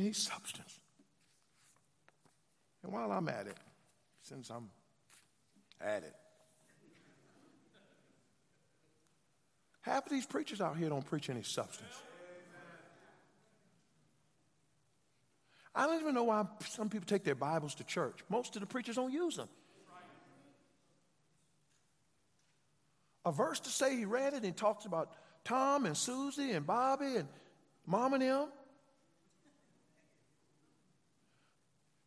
Need 0.00 0.16
substance. 0.16 0.80
And 2.82 2.90
while 2.90 3.12
I'm 3.12 3.28
at 3.28 3.46
it, 3.46 3.56
since 4.22 4.48
I'm 4.48 4.70
at 5.78 6.02
it, 6.04 6.14
half 9.82 10.06
of 10.06 10.10
these 10.10 10.24
preachers 10.24 10.62
out 10.62 10.78
here 10.78 10.88
don't 10.88 11.04
preach 11.04 11.28
any 11.28 11.42
substance. 11.42 11.92
I 15.74 15.86
don't 15.86 16.00
even 16.00 16.14
know 16.14 16.24
why 16.24 16.46
some 16.66 16.88
people 16.88 17.06
take 17.06 17.22
their 17.22 17.34
Bibles 17.34 17.74
to 17.74 17.84
church. 17.84 18.20
Most 18.30 18.56
of 18.56 18.60
the 18.60 18.66
preachers 18.66 18.96
don't 18.96 19.12
use 19.12 19.36
them. 19.36 19.48
A 23.26 23.32
verse 23.32 23.60
to 23.60 23.68
say 23.68 23.96
he 23.96 24.06
read 24.06 24.32
it 24.32 24.44
and 24.44 24.56
talks 24.56 24.86
about 24.86 25.12
Tom 25.44 25.84
and 25.84 25.94
Susie 25.94 26.52
and 26.52 26.66
Bobby 26.66 27.16
and 27.16 27.28
mom 27.86 28.14
and 28.14 28.22
him. 28.22 28.46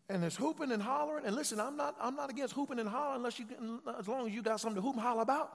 And 0.10 0.22
there's 0.22 0.36
hooping 0.36 0.72
and 0.72 0.82
hollering. 0.82 1.26
And 1.26 1.36
listen, 1.36 1.60
I'm 1.60 1.78
not, 1.78 1.96
I'm 2.00 2.16
not 2.16 2.30
against 2.30 2.54
hooping 2.54 2.80
and 2.80 2.90
hollering 2.90 3.18
unless 3.18 3.40
you, 3.40 3.46
as 3.98 4.08
long 4.08 4.28
as 4.28 4.34
you 4.34 4.42
got 4.42 4.60
something 4.60 4.82
to 4.82 4.86
hoop 4.86 4.96
and 4.96 5.04
holler 5.04 5.22
about. 5.22 5.54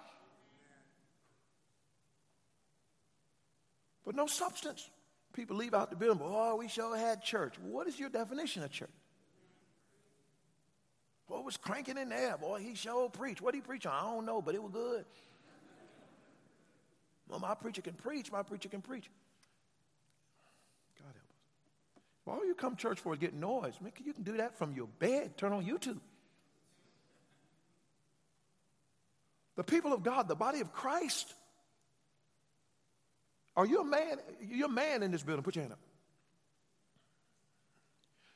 But 4.05 4.15
no 4.15 4.27
substance. 4.27 4.89
People 5.35 5.57
leave 5.57 5.75
out 5.75 5.91
the 5.91 5.97
building, 5.97 6.23
oh, 6.25 6.57
we 6.57 6.69
sure 6.69 6.97
had 6.97 7.23
church. 7.23 7.55
What 7.61 7.87
is 7.87 7.99
your 8.01 8.09
definition 8.09 8.63
of 8.63 8.71
church? 8.71 8.89
What 11.27 11.45
was 11.45 11.59
cranking 11.59 11.99
in 11.99 12.09
there? 12.09 12.39
Boy, 12.39 12.61
he 12.61 12.75
sure 12.75 13.11
preached. 13.11 13.43
What 13.43 13.55
he 13.55 13.61
preach 13.61 13.85
on? 13.85 13.93
I 13.93 14.01
don't 14.01 14.25
know, 14.25 14.41
but 14.41 14.55
it 14.55 14.63
was 14.63 14.73
good. 14.73 15.05
Well, 17.29 17.39
my 17.39 17.55
preacher 17.55 17.83
can 17.83 17.93
preach. 17.93 18.33
My 18.33 18.43
preacher 18.43 18.71
can 18.71 18.81
preach. 18.81 19.11
All 22.29 22.45
you 22.47 22.55
come 22.55 22.77
church 22.77 23.01
for 23.01 23.15
is 23.15 23.19
get 23.19 23.35
noise. 23.35 23.75
Man, 23.81 23.93
you 24.05 24.13
can 24.13 24.23
do 24.23 24.37
that 24.37 24.59
from 24.59 24.73
your 24.73 24.87
bed. 24.99 25.37
Turn 25.37 25.53
on 25.53 25.65
YouTube. 25.65 25.99
The 29.57 29.65
people 29.65 29.93
of 29.93 30.03
God, 30.03 30.29
the 30.29 30.37
body 30.37 30.61
of 30.61 30.73
Christ. 30.73 31.35
Are 33.57 33.67
you 33.67 33.81
a 33.81 33.85
man? 33.85 34.19
You're 34.41 34.67
a 34.67 34.71
man 34.71 35.03
in 35.03 35.11
this 35.11 35.23
building. 35.23 35.43
Put 35.43 35.57
your 35.57 35.63
hand 35.63 35.73
up. 35.73 35.81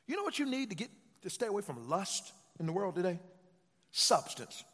You 0.06 0.16
know 0.16 0.24
what 0.24 0.38
you 0.38 0.46
need 0.46 0.70
to 0.70 0.76
get 0.76 0.90
to 1.22 1.30
stay 1.30 1.46
away 1.46 1.62
from 1.62 1.88
lust 1.88 2.32
in 2.58 2.66
the 2.66 2.72
world 2.72 2.94
today? 2.94 3.20
Substance. 3.92 4.64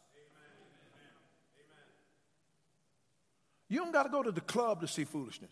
You 3.67 3.77
don't 3.79 3.91
got 3.91 4.03
to 4.03 4.09
go 4.09 4.23
to 4.23 4.31
the 4.31 4.41
club 4.41 4.81
to 4.81 4.87
see 4.87 5.03
foolishness. 5.03 5.51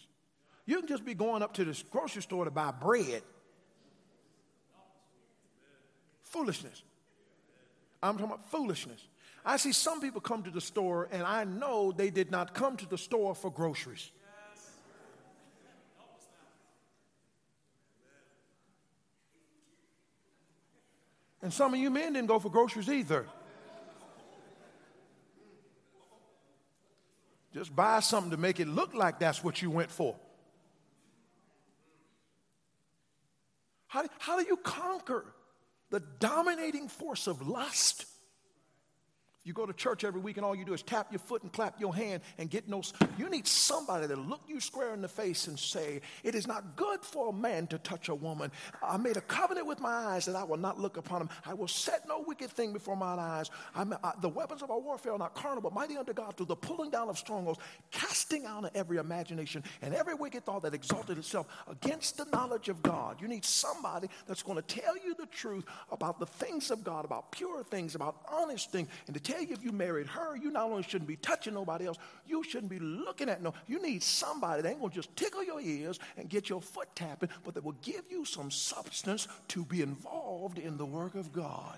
You 0.65 0.80
can 0.80 0.88
just 0.88 1.06
be 1.06 1.13
going 1.13 1.43
up 1.43 1.53
to 1.56 1.65
the 1.65 1.84
grocery 1.91 2.23
store 2.23 2.45
to 2.45 2.51
buy 2.51 2.71
bread 2.71 3.21
Foolishness. 6.30 6.84
I'm 8.02 8.13
talking 8.13 8.26
about 8.26 8.50
foolishness. 8.52 9.08
I 9.46 9.58
see 9.58 9.72
some 9.72 10.02
people 10.02 10.22
come 10.22 10.44
to 10.44 10.52
the 10.52 10.62
store 10.62 11.08
and 11.12 11.24
I 11.24 11.46
know 11.46 11.92
they 11.92 12.10
did 12.10 12.32
not 12.32 12.54
come 12.54 12.78
to 12.78 12.86
the 12.86 12.98
store 12.98 13.34
for 13.34 13.50
groceries. 13.50 14.12
And 21.42 21.54
some 21.54 21.74
of 21.74 21.80
you 21.80 21.90
men 21.90 22.13
didn't 22.13 22.28
go 22.28 22.40
for 22.40 22.50
groceries 22.50 22.90
either. 22.90 23.26
Just 27.54 27.76
buy 27.76 28.02
something 28.02 28.32
to 28.32 28.38
make 28.38 28.60
it 28.60 28.68
look 28.68 28.94
like 28.94 29.20
that's 29.20 29.44
what 29.44 29.62
you 29.62 29.72
went 29.72 29.90
for. 29.90 30.16
How, 33.88 34.06
how 34.20 34.40
do 34.40 34.46
you 34.46 34.58
conquer 34.58 35.26
the 35.89 36.02
dominating 36.19 36.88
force 36.88 37.28
of 37.28 37.47
lust 37.47 38.06
you 39.48 39.54
go 39.54 39.66
to 39.66 39.74
church 39.74 40.04
every 40.04 40.20
week 40.20 40.36
and 40.36 40.46
all 40.46 40.54
you 40.54 40.66
do 40.66 40.74
is 40.74 40.84
tap 40.84 41.08
your 41.10 41.20
foot 41.20 41.42
and 41.42 41.52
clap 41.54 41.80
your 41.80 41.96
hand 41.96 42.22
and 42.38 42.50
get 42.50 42.68
no. 42.68 42.82
You 43.18 43.30
need 43.30 43.48
somebody 43.48 44.08
to 44.08 44.16
look 44.16 44.42
you 44.46 44.60
square 44.60 44.94
in 44.94 45.02
the 45.02 45.08
face 45.08 45.48
and 45.48 45.58
say, 45.58 46.02
It 46.24 46.36
is 46.36 46.46
not 46.46 46.76
good 46.76 47.02
for 47.02 47.30
a 47.30 47.34
man 47.34 47.68
to 47.68 47.78
touch 47.78 48.10
a 48.10 48.16
woman. 48.16 48.52
I 48.84 48.98
made 48.98 49.16
a 49.16 49.22
covenant 49.22 49.66
with 49.66 49.80
my 49.80 49.90
eyes 49.90 50.26
that 50.26 50.36
I 50.36 50.44
will 50.44 50.58
not 50.58 50.80
look 50.80 50.98
upon 50.98 51.22
him. 51.22 51.30
I 51.46 51.54
will 51.54 51.70
set 51.70 52.08
no 52.08 52.24
wicked 52.28 52.52
thing 52.52 52.74
before 52.74 52.98
mine 52.98 53.20
eyes. 53.20 53.50
I, 53.74 53.86
the 54.22 54.30
weapons 54.30 54.62
of 54.62 54.70
our 54.70 54.80
warfare 54.80 55.14
are 55.14 55.18
not 55.18 55.34
carnal, 55.34 55.62
but 55.62 55.74
mighty 55.74 55.96
unto 55.96 56.14
God 56.14 56.36
through 56.36 56.48
the 56.48 56.56
pulling 56.56 56.92
down 56.92 57.08
of 57.08 57.18
strongholds, 57.18 57.60
casting 57.92 58.46
out 58.46 58.70
every 58.76 58.98
imagination 58.98 59.64
and 59.82 59.94
every 59.94 60.14
wicked 60.14 60.46
thought 60.46 60.64
that 60.64 60.74
exalted 60.74 61.18
itself 61.18 61.48
against 61.70 62.18
the 62.18 62.26
knowledge 62.26 62.68
of 62.68 62.84
God. 62.84 63.22
You 63.22 63.30
need 63.30 63.46
somebody 63.46 64.10
that's 64.28 64.44
going 64.44 64.58
to 64.58 64.62
tell 64.62 64.98
you 64.98 65.16
the 65.16 65.26
truth 65.28 65.64
about 65.90 66.20
the 66.20 66.26
things 66.26 66.70
of 66.70 66.84
God, 66.84 67.06
about 67.06 67.32
pure 67.32 67.64
things, 67.64 67.96
about 67.96 68.18
honest 68.30 68.72
things, 68.72 68.90
and 69.08 69.16
to 69.16 69.22
tell 69.22 69.37
tell 69.38 69.47
you 69.47 69.54
if 69.54 69.63
you 69.63 69.71
married 69.71 70.08
her, 70.08 70.36
you 70.36 70.52
not 70.52 70.69
only 70.69 70.84
shouldn't 70.84 71.08
be 71.08 71.15
touching 71.17 71.54
nobody 71.54 71.86
else, 71.86 71.97
you 72.26 72.43
shouldn't 72.43 72.69
be 72.69 72.80
looking 72.80 73.30
at 73.30 73.41
no. 73.41 73.54
You 73.67 73.82
need 73.82 74.04
somebody 74.04 74.62
that 74.62 74.69
ain't 74.69 74.80
gonna 74.80 74.93
just 74.93 75.15
tickle 75.15 75.43
your 75.43 75.62
ears 75.62 76.00
and 76.17 76.30
get 76.30 76.50
your 76.50 76.62
foot 76.62 76.89
tapping, 76.95 77.30
but 77.43 77.54
that 77.54 77.63
will 77.63 77.76
give 77.82 78.04
you 78.10 78.26
some 78.26 78.52
substance 78.52 79.28
to 79.50 79.65
be 79.65 79.82
involved 79.82 80.58
in 80.58 80.78
the 80.78 80.86
work 80.86 81.15
of 81.15 81.32
God. 81.32 81.78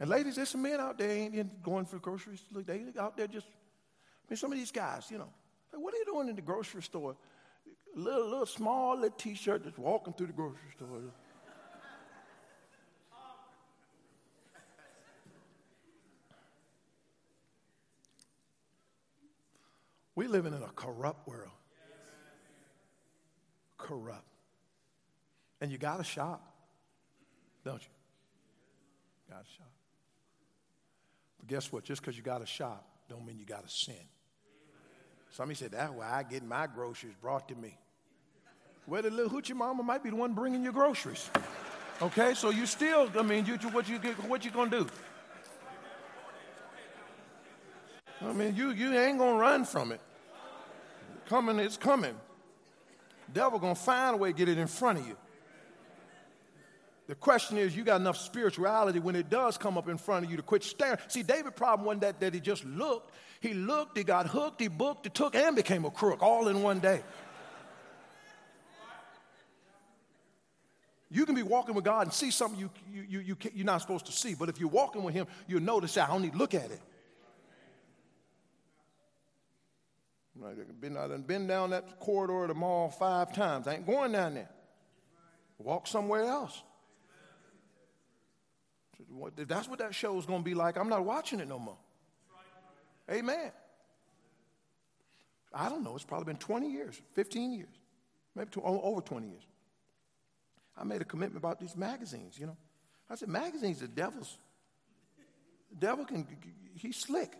And 0.00 0.10
ladies, 0.10 0.36
there's 0.36 0.50
some 0.50 0.62
men 0.62 0.80
out 0.80 0.98
there 0.98 1.10
ain't 1.10 1.62
going 1.62 1.84
for 1.86 1.98
groceries. 1.98 2.42
Look, 2.52 2.66
they 2.66 2.82
out 2.98 3.16
there 3.16 3.26
just. 3.26 3.46
I 3.46 4.30
mean, 4.30 4.36
some 4.36 4.52
of 4.52 4.58
these 4.58 4.72
guys, 4.72 5.10
you 5.10 5.18
know, 5.18 5.28
like, 5.72 5.82
what 5.82 5.94
are 5.94 5.98
you 5.98 6.04
doing 6.06 6.28
in 6.28 6.36
the 6.36 6.42
grocery 6.42 6.82
store? 6.82 7.14
Little, 7.94 8.24
little 8.24 8.46
small 8.46 8.96
little 8.96 9.16
T-shirt, 9.16 9.62
just 9.62 9.78
walking 9.78 10.14
through 10.14 10.28
the 10.28 10.32
grocery 10.32 10.58
store. 10.76 11.12
We 20.14 20.26
living 20.26 20.52
in 20.52 20.62
a 20.62 20.70
corrupt 20.74 21.26
world. 21.26 21.50
Corrupt. 23.76 24.24
And 25.60 25.72
you 25.72 25.78
got 25.78 25.98
to 25.98 26.04
shop, 26.04 26.42
don't 27.64 27.80
you? 27.82 27.88
Got 29.30 29.44
to 29.44 29.50
shop. 29.50 29.70
But 31.38 31.48
guess 31.48 31.72
what? 31.72 31.84
Just 31.84 32.00
because 32.00 32.16
you 32.16 32.22
got 32.22 32.38
to 32.38 32.46
shop, 32.46 32.86
don't 33.08 33.26
mean 33.26 33.38
you 33.38 33.44
got 33.46 33.66
to 33.66 33.74
sin. 33.74 33.94
Somebody 35.30 35.56
said, 35.56 35.72
that's 35.72 35.92
why 35.92 36.08
I 36.10 36.22
get 36.22 36.44
my 36.44 36.66
groceries 36.66 37.14
brought 37.20 37.48
to 37.48 37.56
me. 37.56 37.76
Well, 38.86 39.02
the 39.02 39.10
little 39.10 39.30
hoochie 39.30 39.54
mama 39.54 39.82
might 39.82 40.02
be 40.02 40.10
the 40.10 40.16
one 40.16 40.34
bringing 40.34 40.62
your 40.62 40.72
groceries. 40.72 41.30
Okay, 42.02 42.34
so 42.34 42.50
you 42.50 42.66
still, 42.66 43.10
I 43.18 43.22
mean, 43.22 43.46
you, 43.46 43.56
what 43.70 43.88
you 43.88 43.98
what 44.28 44.44
you 44.44 44.50
gonna 44.50 44.70
do? 44.70 44.86
I 48.26 48.32
mean, 48.32 48.56
you, 48.56 48.70
you 48.70 48.98
ain't 48.98 49.18
going 49.18 49.34
to 49.34 49.40
run 49.40 49.64
from 49.64 49.92
it. 49.92 50.00
Coming, 51.28 51.58
it's 51.58 51.76
coming. 51.76 52.14
Devil 53.32 53.58
going 53.58 53.74
to 53.74 53.80
find 53.80 54.14
a 54.14 54.18
way 54.18 54.32
to 54.32 54.36
get 54.36 54.48
it 54.48 54.58
in 54.58 54.66
front 54.66 54.98
of 54.98 55.06
you. 55.06 55.16
The 57.06 57.14
question 57.14 57.58
is, 57.58 57.76
you 57.76 57.84
got 57.84 58.00
enough 58.00 58.16
spirituality 58.16 58.98
when 58.98 59.14
it 59.14 59.28
does 59.28 59.58
come 59.58 59.76
up 59.76 59.88
in 59.88 59.98
front 59.98 60.24
of 60.24 60.30
you 60.30 60.38
to 60.38 60.42
quit 60.42 60.64
staring. 60.64 60.98
See, 61.08 61.22
David' 61.22 61.54
problem 61.54 61.86
wasn't 61.86 62.02
that, 62.02 62.20
that 62.20 62.32
he 62.32 62.40
just 62.40 62.64
looked. 62.64 63.12
He 63.40 63.52
looked, 63.52 63.98
he 63.98 64.04
got 64.04 64.26
hooked, 64.26 64.60
he 64.60 64.68
booked, 64.68 65.04
he 65.04 65.10
took, 65.10 65.34
and 65.34 65.54
became 65.54 65.84
a 65.84 65.90
crook 65.90 66.22
all 66.22 66.48
in 66.48 66.62
one 66.62 66.80
day. 66.80 67.02
You 71.10 71.26
can 71.26 71.34
be 71.34 71.42
walking 71.42 71.74
with 71.74 71.84
God 71.84 72.06
and 72.06 72.12
see 72.12 72.30
something 72.30 72.58
you, 72.58 72.70
you, 72.92 73.02
you, 73.08 73.20
you, 73.20 73.36
you're 73.54 73.66
not 73.66 73.82
supposed 73.82 74.06
to 74.06 74.12
see, 74.12 74.34
but 74.34 74.48
if 74.48 74.58
you're 74.58 74.68
walking 74.68 75.02
with 75.02 75.14
Him, 75.14 75.26
you'll 75.46 75.62
notice 75.62 75.96
I 75.98 76.06
don't 76.06 76.22
need 76.22 76.32
to 76.32 76.38
look 76.38 76.54
at 76.54 76.70
it. 76.70 76.80
I've 80.42 80.80
been, 80.80 80.96
I've 80.96 81.26
been 81.26 81.46
down 81.46 81.70
that 81.70 82.00
corridor 82.00 82.42
of 82.42 82.48
the 82.48 82.54
mall 82.54 82.90
five 82.90 83.32
times. 83.34 83.68
I 83.68 83.74
ain't 83.74 83.86
going 83.86 84.12
down 84.12 84.34
there. 84.34 84.50
Walk 85.58 85.86
somewhere 85.86 86.24
else. 86.24 86.62
If 89.36 89.48
that's 89.48 89.68
what 89.68 89.78
that 89.78 89.94
show 89.94 90.18
is 90.18 90.26
going 90.26 90.40
to 90.40 90.44
be 90.44 90.54
like, 90.54 90.76
I'm 90.76 90.88
not 90.88 91.04
watching 91.04 91.40
it 91.40 91.48
no 91.48 91.58
more. 91.58 91.76
Amen. 93.10 93.52
I 95.52 95.68
don't 95.68 95.84
know. 95.84 95.94
It's 95.94 96.04
probably 96.04 96.24
been 96.24 96.40
20 96.40 96.70
years, 96.70 97.00
15 97.12 97.52
years, 97.52 97.68
maybe 98.34 98.50
over 98.62 99.00
20 99.00 99.28
years. 99.28 99.46
I 100.76 100.82
made 100.82 101.00
a 101.00 101.04
commitment 101.04 101.38
about 101.38 101.60
these 101.60 101.76
magazines, 101.76 102.36
you 102.38 102.46
know. 102.46 102.56
I 103.08 103.14
said, 103.14 103.28
magazines 103.28 103.82
are 103.82 103.86
devils. 103.86 104.36
The 105.70 105.76
devil 105.76 106.04
can, 106.04 106.26
he's 106.74 106.96
slick. 106.96 107.32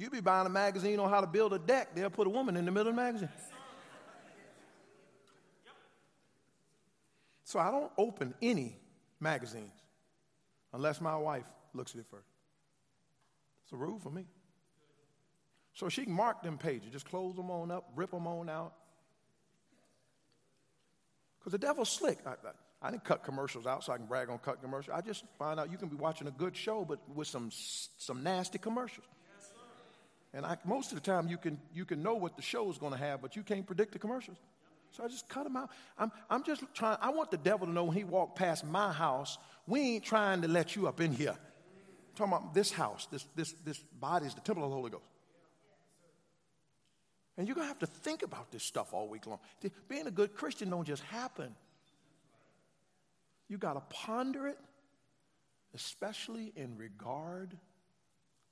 You 0.00 0.08
be 0.08 0.20
buying 0.20 0.46
a 0.46 0.50
magazine 0.50 0.98
on 0.98 1.10
how 1.10 1.20
to 1.20 1.26
build 1.26 1.52
a 1.52 1.58
deck, 1.58 1.94
they'll 1.94 2.08
put 2.08 2.26
a 2.26 2.30
woman 2.30 2.56
in 2.56 2.64
the 2.64 2.70
middle 2.70 2.88
of 2.88 2.96
the 2.96 3.02
magazine. 3.02 3.28
So 7.44 7.58
I 7.58 7.70
don't 7.70 7.92
open 7.98 8.32
any 8.40 8.78
magazines 9.20 9.74
unless 10.72 11.02
my 11.02 11.16
wife 11.16 11.44
looks 11.74 11.94
at 11.94 12.00
it 12.00 12.06
first. 12.10 12.30
It's 13.64 13.74
a 13.74 13.76
rule 13.76 13.98
for 13.98 14.08
me. 14.08 14.24
So 15.74 15.90
she 15.90 16.04
can 16.04 16.14
mark 16.14 16.42
them 16.42 16.56
pages, 16.56 16.90
just 16.90 17.04
close 17.04 17.36
them 17.36 17.50
on 17.50 17.70
up, 17.70 17.92
rip 17.94 18.10
them 18.10 18.26
on 18.26 18.48
out. 18.48 18.72
Because 21.40 21.52
the 21.52 21.58
devil's 21.58 21.90
slick. 21.90 22.20
I, 22.24 22.30
I, 22.30 22.88
I, 22.88 22.90
didn't 22.90 23.04
cut 23.04 23.22
commercials 23.22 23.66
out 23.66 23.84
so 23.84 23.92
I 23.92 23.98
can 23.98 24.06
brag 24.06 24.30
on 24.30 24.38
cut 24.38 24.62
commercials. 24.62 24.96
I 24.96 25.02
just 25.02 25.24
find 25.38 25.60
out 25.60 25.70
you 25.70 25.76
can 25.76 25.88
be 25.88 25.96
watching 25.96 26.26
a 26.26 26.30
good 26.30 26.56
show, 26.56 26.86
but 26.86 27.00
with 27.14 27.28
some, 27.28 27.50
some 27.52 28.22
nasty 28.22 28.56
commercials. 28.56 29.06
And 30.32 30.46
I, 30.46 30.56
most 30.64 30.92
of 30.92 30.94
the 30.94 31.02
time, 31.02 31.28
you 31.28 31.36
can, 31.36 31.58
you 31.74 31.84
can 31.84 32.02
know 32.02 32.14
what 32.14 32.36
the 32.36 32.42
show 32.42 32.70
is 32.70 32.78
going 32.78 32.92
to 32.92 32.98
have, 32.98 33.20
but 33.20 33.34
you 33.34 33.42
can't 33.42 33.66
predict 33.66 33.92
the 33.92 33.98
commercials. 33.98 34.38
So 34.92 35.04
I 35.04 35.08
just 35.08 35.28
cut 35.28 35.44
them 35.44 35.56
out. 35.56 35.70
I'm, 35.98 36.10
I'm 36.28 36.42
just 36.44 36.62
trying, 36.74 36.98
I 37.00 37.10
want 37.10 37.30
the 37.30 37.36
devil 37.36 37.66
to 37.66 37.72
know 37.72 37.84
when 37.84 37.96
he 37.96 38.04
walked 38.04 38.36
past 38.36 38.64
my 38.64 38.92
house, 38.92 39.38
we 39.66 39.80
ain't 39.80 40.04
trying 40.04 40.42
to 40.42 40.48
let 40.48 40.76
you 40.76 40.88
up 40.88 41.00
in 41.00 41.12
here. 41.12 41.30
I'm 41.30 42.16
talking 42.16 42.32
about 42.32 42.54
this 42.54 42.72
house, 42.72 43.06
this, 43.10 43.24
this, 43.34 43.52
this 43.64 43.78
body 44.00 44.26
is 44.26 44.34
the 44.34 44.40
temple 44.40 44.64
of 44.64 44.70
the 44.70 44.76
Holy 44.76 44.90
Ghost. 44.90 45.04
And 47.36 47.48
you're 47.48 47.54
going 47.54 47.64
to 47.64 47.68
have 47.68 47.78
to 47.80 47.86
think 47.86 48.22
about 48.22 48.50
this 48.50 48.62
stuff 48.62 48.92
all 48.92 49.08
week 49.08 49.26
long. 49.26 49.38
Being 49.88 50.06
a 50.06 50.10
good 50.10 50.34
Christian 50.34 50.70
don't 50.70 50.86
just 50.86 51.02
happen. 51.04 51.54
You 53.48 53.58
got 53.58 53.74
to 53.74 53.82
ponder 53.88 54.46
it, 54.46 54.58
especially 55.74 56.52
in 56.54 56.76
regard 56.76 57.56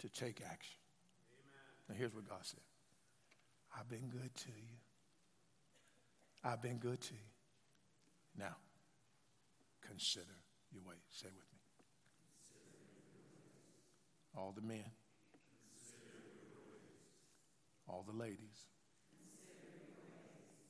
to 0.00 0.08
take 0.08 0.40
action. 0.48 0.78
Here's 1.96 2.14
what 2.14 2.28
God 2.28 2.40
said 2.42 2.60
I've 3.76 3.88
been 3.88 4.08
good 4.08 4.34
to 4.34 4.48
you. 4.48 4.76
I've 6.44 6.62
been 6.62 6.78
good 6.78 7.00
to 7.00 7.14
you. 7.14 7.30
Now, 8.38 8.56
consider 9.86 10.26
your 10.72 10.82
way. 10.82 10.94
Say 11.10 11.26
with 11.26 11.34
me. 11.34 11.58
All 14.36 14.52
the 14.54 14.62
men, 14.62 14.84
all 17.88 18.04
the 18.06 18.16
ladies. 18.16 18.66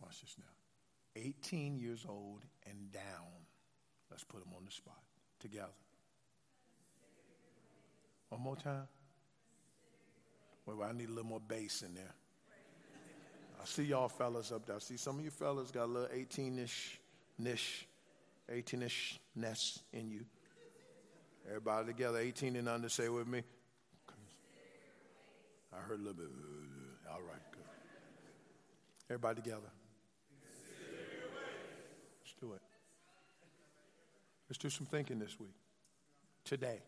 Watch 0.00 0.20
this 0.22 0.36
now. 0.38 1.22
18 1.22 1.76
years 1.76 2.06
old 2.08 2.44
and 2.66 2.92
down. 2.92 3.44
Let's 4.10 4.24
put 4.24 4.40
them 4.40 4.54
on 4.56 4.64
the 4.64 4.70
spot 4.70 5.02
together. 5.40 5.68
One 8.30 8.40
more 8.40 8.56
time. 8.56 8.86
I 10.82 10.92
need 10.92 11.08
a 11.08 11.12
little 11.12 11.24
more 11.24 11.40
bass 11.40 11.82
in 11.82 11.94
there. 11.94 12.14
I 13.60 13.64
see 13.64 13.84
y'all 13.84 14.08
fellas 14.08 14.52
up 14.52 14.66
there. 14.66 14.76
I 14.76 14.78
see 14.78 14.96
some 14.96 15.18
of 15.18 15.24
you 15.24 15.30
fellas 15.30 15.70
got 15.70 15.84
a 15.84 15.86
little 15.86 16.08
18 16.12 16.58
ish 16.58 17.00
niche, 17.38 17.86
18 18.48 18.82
ish 18.82 19.18
ness 19.34 19.80
in 19.92 20.10
you. 20.10 20.24
Everybody 21.48 21.86
together, 21.86 22.18
18 22.18 22.56
and 22.56 22.68
under, 22.68 22.88
say 22.88 23.08
with 23.08 23.26
me. 23.26 23.42
I 25.72 25.80
heard 25.80 26.00
a 26.00 26.02
little 26.02 26.14
bit. 26.14 26.28
All 27.10 27.20
right, 27.20 27.52
good. 27.52 27.62
Everybody 29.10 29.42
together. 29.42 29.70
Let's 32.20 32.34
do 32.40 32.52
it. 32.52 32.60
Let's 34.48 34.58
do 34.58 34.70
some 34.70 34.86
thinking 34.86 35.18
this 35.18 35.38
week, 35.38 35.54
today. 36.44 36.80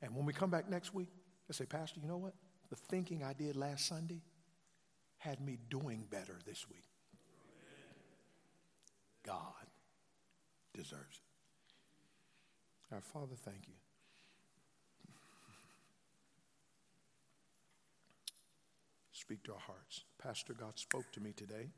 And 0.00 0.14
when 0.14 0.26
we 0.26 0.32
come 0.32 0.50
back 0.50 0.68
next 0.68 0.92
week, 0.92 1.08
let's 1.52 1.58
say, 1.58 1.66
Pastor, 1.66 2.00
you 2.00 2.08
know 2.08 2.16
what? 2.16 2.32
The 2.70 2.76
thinking 2.76 3.22
I 3.22 3.34
did 3.34 3.56
last 3.56 3.86
Sunday 3.86 4.22
had 5.18 5.38
me 5.38 5.58
doing 5.68 6.06
better 6.10 6.38
this 6.46 6.66
week. 6.66 6.88
God 9.22 9.66
deserves 10.72 11.20
it. 12.90 12.94
Our 12.94 13.02
Father, 13.02 13.34
thank 13.44 13.68
you. 13.68 13.74
Speak 19.12 19.42
to 19.42 19.52
our 19.52 19.58
hearts. 19.58 20.04
Pastor, 20.22 20.54
God 20.54 20.78
spoke 20.78 21.12
to 21.12 21.20
me 21.20 21.34
today. 21.34 21.68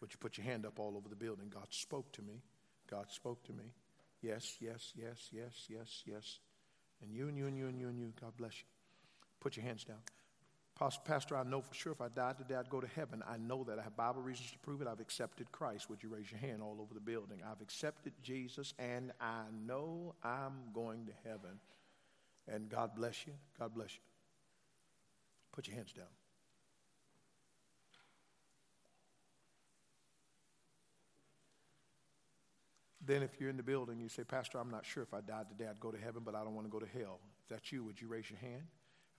Would 0.00 0.10
you 0.10 0.18
put 0.18 0.36
your 0.36 0.46
hand 0.46 0.66
up 0.66 0.80
all 0.80 0.96
over 0.96 1.08
the 1.08 1.14
building? 1.14 1.48
God 1.48 1.68
spoke 1.70 2.10
to 2.14 2.22
me. 2.22 2.42
God 2.90 3.06
spoke 3.12 3.44
to 3.44 3.52
me. 3.52 3.72
Yes, 4.20 4.56
yes, 4.60 4.92
yes, 4.96 5.28
yes, 5.30 5.66
yes, 5.68 6.02
yes. 6.04 6.40
And 7.00 7.14
you 7.14 7.28
and 7.28 7.38
you 7.38 7.46
and 7.46 7.56
you 7.56 7.68
and 7.68 7.78
you 7.78 7.88
and 7.88 8.00
you. 8.00 8.12
God 8.20 8.32
bless 8.36 8.58
you. 8.58 8.75
Put 9.46 9.56
your 9.56 9.64
hands 9.64 9.84
down. 9.84 9.98
Pastor, 11.04 11.36
I 11.36 11.44
know 11.44 11.60
for 11.60 11.72
sure 11.72 11.92
if 11.92 12.00
I 12.00 12.08
died 12.08 12.36
today, 12.36 12.56
I'd 12.56 12.68
go 12.68 12.80
to 12.80 12.88
heaven. 12.96 13.22
I 13.30 13.36
know 13.36 13.62
that. 13.62 13.78
I 13.78 13.82
have 13.82 13.96
Bible 13.96 14.20
reasons 14.20 14.50
to 14.50 14.58
prove 14.58 14.82
it. 14.82 14.88
I've 14.88 14.98
accepted 14.98 15.52
Christ. 15.52 15.88
Would 15.88 16.02
you 16.02 16.08
raise 16.08 16.28
your 16.32 16.40
hand 16.40 16.62
all 16.62 16.78
over 16.80 16.92
the 16.92 16.98
building? 16.98 17.42
I've 17.48 17.60
accepted 17.60 18.12
Jesus, 18.24 18.74
and 18.76 19.12
I 19.20 19.42
know 19.64 20.16
I'm 20.24 20.72
going 20.74 21.06
to 21.06 21.12
heaven. 21.24 21.60
And 22.48 22.68
God 22.68 22.96
bless 22.96 23.24
you. 23.24 23.34
God 23.56 23.72
bless 23.72 23.94
you. 23.94 24.00
Put 25.52 25.68
your 25.68 25.76
hands 25.76 25.92
down. 25.92 26.06
Then, 33.00 33.22
if 33.22 33.38
you're 33.38 33.50
in 33.50 33.56
the 33.56 33.62
building, 33.62 34.00
you 34.00 34.08
say, 34.08 34.24
Pastor, 34.24 34.58
I'm 34.58 34.72
not 34.72 34.84
sure 34.84 35.04
if 35.04 35.14
I 35.14 35.20
died 35.20 35.48
today, 35.48 35.70
I'd 35.70 35.78
go 35.78 35.92
to 35.92 35.98
heaven, 35.98 36.22
but 36.24 36.34
I 36.34 36.42
don't 36.42 36.56
want 36.56 36.66
to 36.66 36.72
go 36.72 36.80
to 36.80 36.98
hell. 36.98 37.20
If 37.44 37.50
that's 37.50 37.70
you, 37.70 37.84
would 37.84 38.00
you 38.00 38.08
raise 38.08 38.28
your 38.28 38.40
hand? 38.40 38.64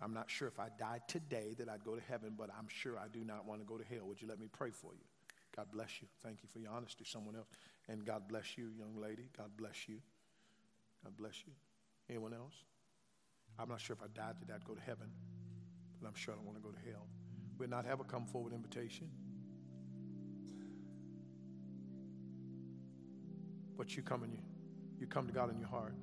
I'm 0.02 0.14
not 0.14 0.30
sure 0.30 0.48
if 0.48 0.60
I 0.60 0.68
died 0.78 1.02
today 1.08 1.56
that 1.58 1.70
I'd 1.70 1.84
go 1.84 1.96
to 1.96 2.02
heaven, 2.08 2.34
but 2.38 2.50
I'm 2.58 2.68
sure 2.68 3.00
I 3.00 3.08
do 3.12 3.24
not 3.24 3.46
want 3.46 3.62
to 3.62 3.66
go 3.66 3.78
to 3.78 3.84
hell. 3.84 4.06
Would 4.08 4.22
you 4.22 4.28
let 4.28 4.40
me 4.40 4.48
pray 4.52 4.70
for 4.72 4.94
you? 4.94 5.04
God 5.56 5.68
bless 5.72 6.02
you. 6.02 6.08
Thank 6.22 6.44
you 6.44 6.50
for 6.50 6.60
your 6.60 6.72
honesty. 6.72 7.04
Someone 7.04 7.36
else. 7.36 7.48
And 7.90 8.06
God 8.06 8.28
bless 8.28 8.58
you, 8.58 8.70
young 8.78 9.02
lady. 9.02 9.24
God 9.36 9.50
bless 9.58 9.90
you. 9.90 9.98
God 11.04 11.18
bless 11.18 11.44
you. 11.48 11.54
Anyone 12.10 12.34
else? 12.34 12.54
I'm 13.58 13.70
not 13.70 13.82
sure 13.82 13.96
if 13.96 14.04
I 14.04 14.08
died 14.14 14.36
today 14.40 14.54
I'd 14.54 14.66
go 14.66 14.76
to 14.76 14.82
heaven, 14.82 15.10
but 16.00 16.08
I'm 16.08 16.16
sure 16.16 16.34
I 16.34 16.38
don't 16.38 16.46
want 16.46 16.58
to 16.58 16.64
go 16.64 16.70
to 16.70 16.92
hell. 16.92 17.08
We'll 17.58 17.70
not 17.70 17.86
have 17.86 18.00
a 18.00 18.04
come 18.04 18.28
forward 18.28 18.54
invitation. 18.54 19.10
But 23.76 23.96
you 23.96 24.04
come 24.04 24.24
and 24.24 24.34
you, 24.34 24.40
you 25.00 25.08
come 25.08 25.26
to 25.28 25.34
God 25.34 25.52
in 25.52 25.60
your 25.60 25.70
heart. 25.70 25.96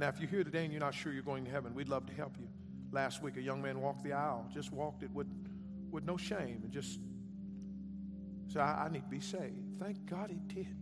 Now, 0.00 0.08
if 0.08 0.18
you're 0.18 0.30
here 0.30 0.44
today 0.44 0.64
and 0.64 0.72
you're 0.72 0.80
not 0.80 0.94
sure 0.94 1.12
you're 1.12 1.22
going 1.22 1.44
to 1.44 1.50
heaven, 1.50 1.74
we'd 1.74 1.90
love 1.90 2.06
to 2.06 2.14
help 2.14 2.34
you. 2.40 2.48
Last 2.90 3.22
week, 3.22 3.36
a 3.36 3.42
young 3.42 3.60
man 3.60 3.82
walked 3.82 4.02
the 4.02 4.14
aisle, 4.14 4.48
just 4.50 4.72
walked 4.72 5.02
it 5.02 5.10
with, 5.12 5.26
with 5.90 6.06
no 6.06 6.16
shame, 6.16 6.62
and 6.64 6.72
just 6.72 6.98
said, 8.48 8.62
I, 8.62 8.86
I 8.86 8.88
need 8.90 9.02
to 9.02 9.10
be 9.10 9.20
saved. 9.20 9.78
Thank 9.78 10.06
God 10.06 10.30
he 10.30 10.54
did. 10.54 10.74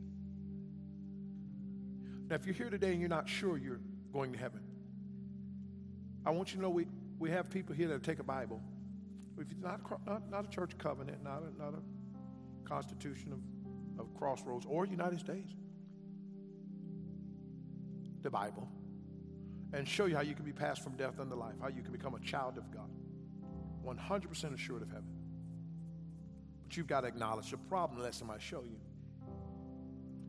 Now, 2.30 2.36
if 2.36 2.46
you're 2.46 2.54
here 2.54 2.70
today 2.70 2.92
and 2.92 3.00
you're 3.00 3.08
not 3.08 3.28
sure 3.28 3.58
you're 3.58 3.80
going 4.12 4.32
to 4.34 4.38
heaven, 4.38 4.60
I 6.24 6.30
want 6.30 6.50
you 6.50 6.58
to 6.58 6.62
know 6.62 6.70
we, 6.70 6.86
we 7.18 7.28
have 7.30 7.50
people 7.50 7.74
here 7.74 7.88
that 7.88 8.04
take 8.04 8.20
a 8.20 8.24
Bible. 8.24 8.62
If 9.36 9.50
it's 9.50 9.60
not, 9.60 9.80
not, 10.06 10.30
not 10.30 10.44
a 10.44 10.48
church 10.48 10.78
covenant, 10.78 11.24
not 11.24 11.42
a, 11.42 11.60
not 11.60 11.74
a 11.74 12.68
constitution 12.68 13.32
of, 13.32 13.40
of 13.98 14.14
crossroads 14.14 14.64
or 14.64 14.86
United 14.86 15.18
States, 15.18 15.50
the 18.22 18.30
Bible 18.30 18.68
and 19.72 19.86
show 19.86 20.06
you 20.06 20.16
how 20.16 20.22
you 20.22 20.34
can 20.34 20.44
be 20.44 20.52
passed 20.52 20.82
from 20.82 20.96
death 20.96 21.20
unto 21.20 21.34
life, 21.34 21.54
how 21.60 21.68
you 21.68 21.82
can 21.82 21.92
become 21.92 22.14
a 22.14 22.20
child 22.20 22.56
of 22.58 22.70
God. 22.70 22.90
100% 23.84 24.54
assured 24.54 24.82
of 24.82 24.88
heaven. 24.88 25.10
But 26.66 26.76
you've 26.76 26.86
got 26.86 27.02
to 27.02 27.08
acknowledge 27.08 27.50
the 27.50 27.56
problem, 27.56 28.02
let 28.02 28.14
somebody 28.14 28.40
show 28.42 28.62
you. 28.62 28.78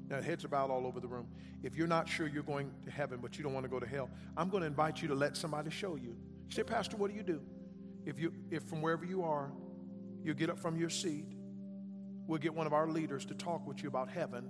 Now, 0.09 0.21
heads 0.21 0.43
are 0.43 0.47
bowed 0.47 0.71
all 0.71 0.87
over 0.87 0.99
the 0.99 1.07
room. 1.07 1.27
If 1.61 1.75
you're 1.75 1.87
not 1.87 2.09
sure 2.09 2.27
you're 2.27 2.41
going 2.41 2.71
to 2.83 2.91
heaven, 2.91 3.19
but 3.21 3.37
you 3.37 3.43
don't 3.43 3.53
want 3.53 3.65
to 3.65 3.69
go 3.69 3.79
to 3.79 3.85
hell, 3.85 4.09
I'm 4.35 4.49
going 4.49 4.61
to 4.61 4.67
invite 4.67 5.01
you 5.01 5.07
to 5.09 5.15
let 5.15 5.37
somebody 5.37 5.69
show 5.69 5.95
you. 5.95 6.15
You 6.47 6.55
say, 6.55 6.63
Pastor, 6.63 6.97
what 6.97 7.11
do 7.11 7.17
you 7.17 7.23
do? 7.23 7.41
If, 8.05 8.19
you, 8.19 8.33
if 8.49 8.63
from 8.63 8.81
wherever 8.81 9.05
you 9.05 9.23
are, 9.23 9.51
you 10.23 10.33
get 10.33 10.49
up 10.49 10.57
from 10.59 10.77
your 10.77 10.89
seat, 10.89 11.25
we'll 12.25 12.39
get 12.39 12.53
one 12.53 12.65
of 12.65 12.73
our 12.73 12.87
leaders 12.87 13.25
to 13.25 13.35
talk 13.35 13.67
with 13.67 13.83
you 13.83 13.89
about 13.89 14.09
heaven 14.09 14.49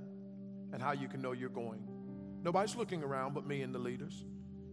and 0.72 0.82
how 0.82 0.94
you 0.94 1.10
can 1.10 1.22
know 1.22 1.34
you're 1.34 1.50
going. 1.50 1.86
Nobody's 2.42 2.76
looking 2.76 3.04
around 3.04 3.34
but 3.34 3.46
me 3.46 3.62
and 3.62 3.76
the 3.76 3.80
leaders. 3.80 4.24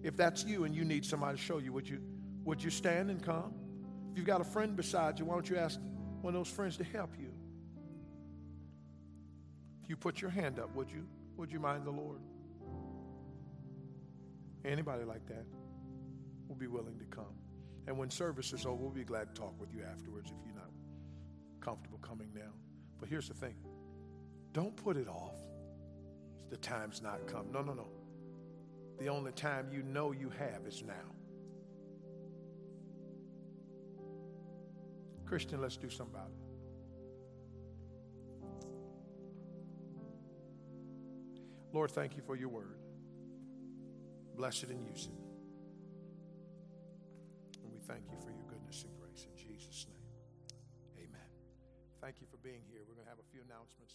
If 0.06 0.16
that's 0.16 0.44
you 0.44 0.62
and 0.62 0.72
you 0.72 0.84
need 0.84 1.04
somebody 1.04 1.36
to 1.36 1.42
show 1.42 1.58
you, 1.58 1.72
would 1.72 1.88
you, 1.88 2.00
would 2.44 2.62
you 2.62 2.70
stand 2.70 3.10
and 3.10 3.20
come? 3.20 3.52
If 4.12 4.16
you've 4.16 4.26
got 4.26 4.40
a 4.40 4.44
friend 4.44 4.76
beside 4.76 5.18
you, 5.18 5.24
why 5.24 5.34
don't 5.34 5.50
you 5.50 5.56
ask 5.56 5.80
one 6.20 6.32
of 6.32 6.38
those 6.38 6.54
friends 6.54 6.76
to 6.76 6.84
help 6.84 7.10
you? 7.18 7.32
If 9.82 9.90
you 9.90 9.96
put 9.96 10.20
your 10.20 10.30
hand 10.30 10.60
up, 10.60 10.72
would 10.76 10.92
you? 10.92 11.08
Would 11.36 11.50
you 11.50 11.58
mind 11.58 11.84
the 11.84 11.90
Lord? 11.90 12.20
Anybody 14.64 15.02
like 15.02 15.26
that 15.26 15.44
will 16.46 16.54
be 16.54 16.68
willing 16.68 17.00
to 17.00 17.04
come. 17.06 17.34
And 17.88 17.98
when 17.98 18.08
service 18.08 18.52
is 18.52 18.64
over, 18.64 18.76
we'll 18.76 18.90
be 18.90 19.02
glad 19.02 19.34
to 19.34 19.40
talk 19.40 19.60
with 19.60 19.74
you 19.74 19.82
afterwards 19.82 20.30
if 20.30 20.46
you're 20.46 20.54
not 20.54 20.70
comfortable 21.60 21.98
coming 21.98 22.28
now. 22.32 22.52
But 23.00 23.08
here's 23.08 23.26
the 23.26 23.34
thing 23.34 23.56
don't 24.52 24.76
put 24.76 24.96
it 24.96 25.08
off. 25.08 25.34
The 26.50 26.58
time's 26.58 27.02
not 27.02 27.26
come. 27.26 27.50
No, 27.50 27.60
no, 27.60 27.74
no. 27.74 27.88
The 28.98 29.08
only 29.08 29.32
time 29.32 29.68
you 29.70 29.82
know 29.82 30.12
you 30.12 30.30
have 30.30 30.66
is 30.66 30.82
now. 30.82 30.94
Christian, 35.26 35.60
let's 35.60 35.76
do 35.76 35.90
something 35.90 36.14
about 36.14 36.30
it. 36.30 36.46
Lord, 41.72 41.90
thank 41.90 42.16
you 42.16 42.22
for 42.22 42.36
your 42.36 42.48
word. 42.48 42.78
Bless 44.34 44.62
it 44.62 44.70
and 44.70 44.82
use 44.82 45.08
it. 45.12 45.18
And 47.62 47.70
we 47.70 47.80
thank 47.80 48.04
you 48.10 48.16
for 48.24 48.30
your 48.30 48.44
goodness 48.48 48.84
and 48.84 48.96
grace 48.98 49.26
in 49.28 49.36
Jesus' 49.36 49.86
name. 49.88 51.04
Amen. 51.04 51.28
Thank 52.00 52.20
you 52.20 52.26
for 52.30 52.38
being 52.38 52.62
here. 52.70 52.80
We're 52.88 52.94
going 52.94 53.04
to 53.04 53.10
have 53.10 53.18
a 53.18 53.30
few 53.30 53.42
announcements. 53.44 53.85